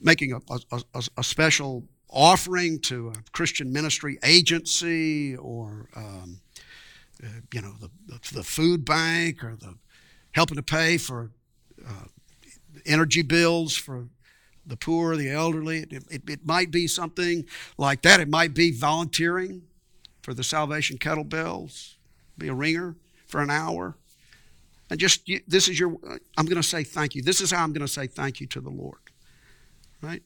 making 0.00 0.32
a, 0.32 0.38
a, 0.50 0.82
a, 0.94 1.02
a 1.18 1.24
special 1.24 1.84
offering 2.08 2.78
to 2.80 3.08
a 3.10 3.30
Christian 3.32 3.72
ministry 3.72 4.18
agency 4.24 5.36
or 5.36 5.88
um, 5.94 6.40
uh, 7.22 7.26
you 7.52 7.60
know 7.62 7.74
the, 7.80 7.90
the, 8.32 8.42
food 8.42 8.84
bank 8.84 9.44
or 9.44 9.56
the 9.56 9.74
helping 10.32 10.56
to 10.56 10.62
pay 10.62 10.96
for 10.96 11.30
uh, 11.86 12.04
energy 12.86 13.22
bills 13.22 13.76
for 13.76 14.08
the 14.66 14.76
poor, 14.76 15.16
the 15.16 15.30
elderly. 15.30 15.80
It, 15.80 16.04
it, 16.10 16.22
it, 16.28 16.46
might 16.46 16.70
be 16.70 16.86
something 16.86 17.44
like 17.76 18.02
that. 18.02 18.20
It 18.20 18.28
might 18.28 18.54
be 18.54 18.72
volunteering 18.72 19.62
for 20.22 20.34
the 20.34 20.44
Salvation 20.44 20.98
Kettlebells, 20.98 21.94
be 22.38 22.48
a 22.48 22.54
ringer 22.54 22.96
for 23.26 23.40
an 23.40 23.50
hour. 23.50 23.96
And 24.90 24.98
just, 24.98 25.30
this 25.46 25.68
is 25.68 25.78
your, 25.78 25.96
I'm 26.36 26.46
going 26.46 26.60
to 26.60 26.62
say 26.62 26.82
thank 26.82 27.14
you. 27.14 27.22
This 27.22 27.40
is 27.40 27.52
how 27.52 27.62
I'm 27.62 27.72
going 27.72 27.86
to 27.86 27.92
say 27.92 28.08
thank 28.08 28.40
you 28.40 28.46
to 28.48 28.60
the 28.60 28.70
Lord. 28.70 28.98
Right? 30.02 30.22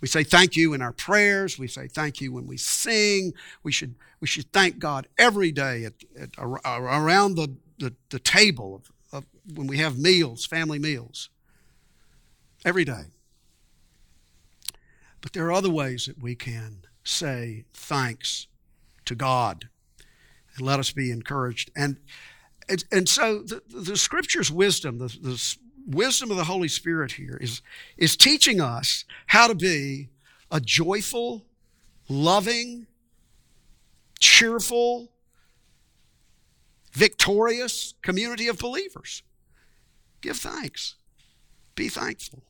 We 0.00 0.08
say 0.08 0.22
thank 0.22 0.56
you 0.56 0.74
in 0.74 0.82
our 0.82 0.92
prayers. 0.92 1.58
We 1.58 1.66
say 1.66 1.88
thank 1.88 2.20
you 2.20 2.32
when 2.32 2.46
we 2.46 2.56
sing. 2.56 3.32
We 3.62 3.72
should, 3.72 3.96
we 4.20 4.26
should 4.26 4.52
thank 4.52 4.78
God 4.78 5.08
every 5.18 5.50
day 5.50 5.84
at, 5.84 5.94
at 6.20 6.30
around 6.38 7.34
the, 7.34 7.56
the, 7.78 7.94
the 8.10 8.18
table 8.20 8.76
of, 8.76 8.92
of 9.12 9.26
when 9.54 9.66
we 9.66 9.78
have 9.78 9.98
meals, 9.98 10.46
family 10.46 10.78
meals. 10.78 11.30
Every 12.64 12.84
day. 12.84 13.04
But 15.20 15.32
there 15.32 15.46
are 15.46 15.52
other 15.52 15.70
ways 15.70 16.06
that 16.06 16.22
we 16.22 16.34
can 16.34 16.82
say 17.02 17.64
thanks 17.72 18.46
to 19.06 19.14
God. 19.14 19.68
And 20.56 20.66
let 20.66 20.78
us 20.78 20.92
be 20.92 21.10
encouraged. 21.10 21.70
And 21.74 21.96
and, 22.68 22.84
and 22.90 23.08
so 23.08 23.42
the, 23.42 23.62
the 23.68 23.96
scripture's 23.96 24.50
wisdom, 24.50 24.98
the, 24.98 25.08
the 25.20 25.56
wisdom 25.86 26.30
of 26.30 26.36
the 26.36 26.44
Holy 26.44 26.68
Spirit 26.68 27.12
here 27.12 27.38
is, 27.40 27.62
is 27.96 28.16
teaching 28.16 28.60
us 28.60 29.04
how 29.26 29.46
to 29.46 29.54
be 29.54 30.08
a 30.50 30.60
joyful, 30.60 31.44
loving, 32.08 32.86
cheerful, 34.18 35.12
victorious 36.92 37.94
community 38.02 38.48
of 38.48 38.58
believers. 38.58 39.22
Give 40.20 40.36
thanks. 40.36 40.96
Be 41.74 41.88
thankful. 41.88 42.42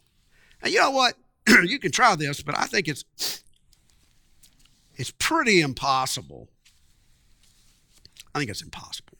And 0.63 0.73
you 0.73 0.81
know 0.81 0.91
what? 0.91 1.15
you 1.65 1.79
can 1.79 1.93
try 1.93 2.15
this, 2.17 2.43
but 2.43 2.57
I 2.57 2.67
think 2.67 2.89
it's 2.89 3.43
it's 4.95 5.13
pretty 5.19 5.61
impossible. 5.61 6.49
I 8.35 8.39
think 8.39 8.51
it's 8.51 8.63
impossible 8.63 9.16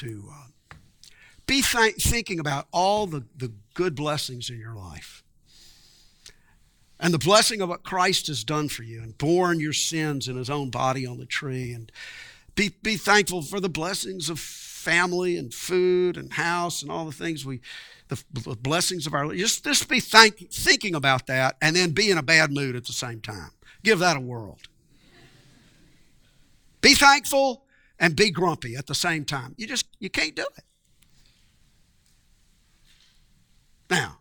to 0.00 0.24
uh, 0.30 0.76
be 1.46 1.62
th- 1.62 1.96
thinking 1.96 2.40
about 2.40 2.66
all 2.72 3.06
the, 3.06 3.24
the 3.36 3.52
good 3.74 3.94
blessings 3.94 4.50
in 4.50 4.58
your 4.58 4.74
life. 4.74 5.22
And 6.98 7.14
the 7.14 7.18
blessing 7.18 7.60
of 7.60 7.68
what 7.68 7.82
Christ 7.82 8.26
has 8.26 8.44
done 8.44 8.68
for 8.68 8.82
you 8.82 9.02
and 9.02 9.16
borne 9.16 9.58
your 9.58 9.72
sins 9.72 10.28
in 10.28 10.36
his 10.36 10.50
own 10.50 10.70
body 10.70 11.06
on 11.06 11.18
the 11.18 11.26
tree. 11.26 11.72
And 11.72 11.90
be, 12.54 12.70
be 12.82 12.96
thankful 12.96 13.42
for 13.42 13.58
the 13.58 13.68
blessings 13.68 14.28
of 14.28 14.38
family 14.38 15.36
and 15.36 15.52
food 15.52 16.16
and 16.16 16.32
house 16.32 16.82
and 16.82 16.90
all 16.90 17.06
the 17.06 17.12
things 17.12 17.44
we, 17.44 17.60
the 18.08 18.56
blessings 18.60 19.06
of 19.06 19.14
our 19.14 19.32
just 19.34 19.62
just 19.62 19.88
be 19.88 20.00
thank, 20.00 20.50
thinking 20.50 20.94
about 20.94 21.26
that 21.28 21.56
and 21.62 21.76
then 21.76 21.90
be 21.90 22.10
in 22.10 22.18
a 22.18 22.22
bad 22.22 22.50
mood 22.50 22.74
at 22.74 22.84
the 22.86 22.92
same 22.92 23.20
time. 23.20 23.50
Give 23.84 24.00
that 24.00 24.16
a 24.16 24.20
whirl. 24.20 24.58
Be 26.80 26.94
thankful 26.94 27.64
and 28.00 28.16
be 28.16 28.30
grumpy 28.30 28.74
at 28.74 28.86
the 28.86 28.94
same 28.94 29.24
time. 29.24 29.54
You 29.56 29.66
just 29.68 29.86
you 30.00 30.10
can't 30.10 30.34
do 30.34 30.46
it. 30.56 30.64
Now, 33.90 34.18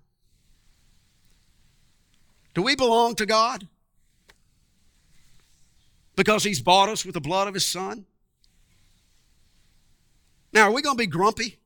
do 2.53 2.61
we 2.61 2.75
belong 2.75 3.15
to 3.15 3.25
God? 3.25 3.67
Because 6.15 6.43
He's 6.43 6.61
bought 6.61 6.89
us 6.89 7.05
with 7.05 7.13
the 7.13 7.21
blood 7.21 7.47
of 7.47 7.53
His 7.53 7.65
Son? 7.65 8.05
Now, 10.51 10.63
are 10.63 10.73
we 10.73 10.81
going 10.81 10.97
to 10.97 11.01
be 11.01 11.07
grumpy 11.07 11.59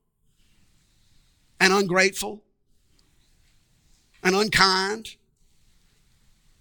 and 1.58 1.72
ungrateful 1.72 2.44
and 4.22 4.36
unkind, 4.36 5.16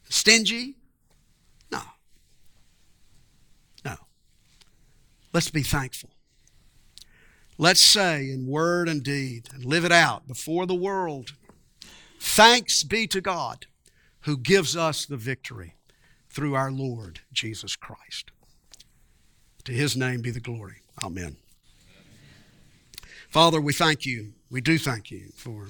stingy? 0.10 0.78
No. 1.70 1.82
No. 3.84 3.96
Let's 5.34 5.50
be 5.50 5.64
thankful. 5.64 6.12
Let's 7.58 7.82
say 7.82 8.30
in 8.30 8.48
word 8.48 8.88
and 8.88 9.04
deed 9.04 9.50
and 9.54 9.66
live 9.66 9.86
it 9.86 9.92
out 9.92 10.28
before 10.28 10.66
the 10.66 10.76
world. 10.76 11.34
Thanks 12.20 12.84
be 12.84 13.08
to 13.08 13.22
God 13.22 13.66
who 14.22 14.38
gives 14.38 14.78
us 14.78 15.06
the 15.06 15.18
victory 15.18 15.76
through 16.30 16.56
our 16.56 16.72
Lord 16.72 17.20
Jesus 17.32 17.76
Christ. 17.76 18.32
To 19.66 19.72
his 19.72 19.96
name 19.96 20.22
be 20.22 20.32
the 20.32 20.40
glory. 20.40 20.82
Amen. 21.04 21.38
Father, 23.30 23.60
we 23.60 23.74
thank 23.74 24.06
you. 24.06 24.34
We 24.50 24.62
do 24.62 24.78
thank 24.78 25.10
you 25.10 25.30
for 25.36 25.70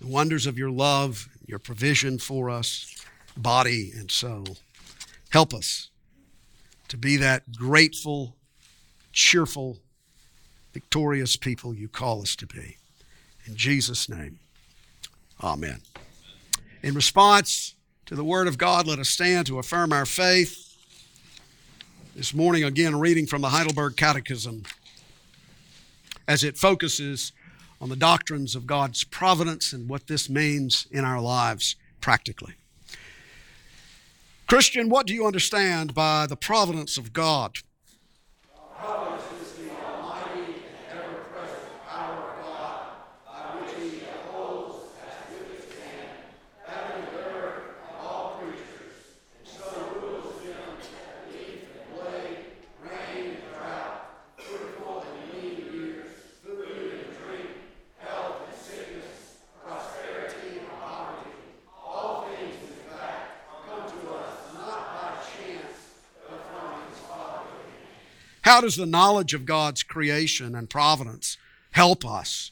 the 0.00 0.06
wonders 0.06 0.46
of 0.46 0.58
your 0.58 0.70
love, 0.70 1.28
your 1.46 1.58
provision 1.58 2.18
for 2.18 2.50
us, 2.50 2.94
body 3.36 3.92
and 3.96 4.10
soul. 4.10 4.58
Help 5.30 5.54
us 5.54 5.90
to 6.88 6.96
be 6.96 7.16
that 7.16 7.52
grateful, 7.52 8.36
cheerful, 9.18 9.78
victorious 10.72 11.34
people 11.34 11.74
you 11.74 11.88
call 11.88 12.22
us 12.22 12.36
to 12.36 12.46
be. 12.46 12.76
In 13.46 13.56
Jesus' 13.56 14.08
name, 14.08 14.38
amen. 15.42 15.80
In 16.84 16.94
response, 16.94 17.74
to 18.06 18.14
the 18.14 18.22
Word 18.22 18.46
of 18.46 18.56
God, 18.58 18.86
let 18.86 19.00
us 19.00 19.08
stand 19.08 19.48
to 19.48 19.58
affirm 19.58 19.92
our 19.92 20.06
faith. 20.06 20.72
This 22.14 22.32
morning, 22.32 22.62
again, 22.62 23.00
reading 23.00 23.26
from 23.26 23.42
the 23.42 23.48
Heidelberg 23.48 23.96
Catechism 23.96 24.62
as 26.28 26.44
it 26.44 26.56
focuses 26.56 27.32
on 27.80 27.88
the 27.88 27.96
doctrines 27.96 28.54
of 28.54 28.68
God's 28.68 29.02
providence 29.02 29.72
and 29.72 29.88
what 29.88 30.06
this 30.06 30.30
means 30.30 30.86
in 30.92 31.04
our 31.04 31.20
lives 31.20 31.74
practically. 32.00 32.54
Christian, 34.46 34.88
what 34.88 35.08
do 35.08 35.12
you 35.12 35.26
understand 35.26 35.92
by 35.92 36.26
the 36.26 36.36
providence 36.36 36.96
of 36.96 37.12
God? 37.12 37.58
How 68.48 68.62
does 68.62 68.76
the 68.76 68.86
knowledge 68.86 69.34
of 69.34 69.44
God's 69.44 69.82
creation 69.82 70.54
and 70.54 70.70
providence 70.70 71.36
help 71.72 72.02
us? 72.02 72.50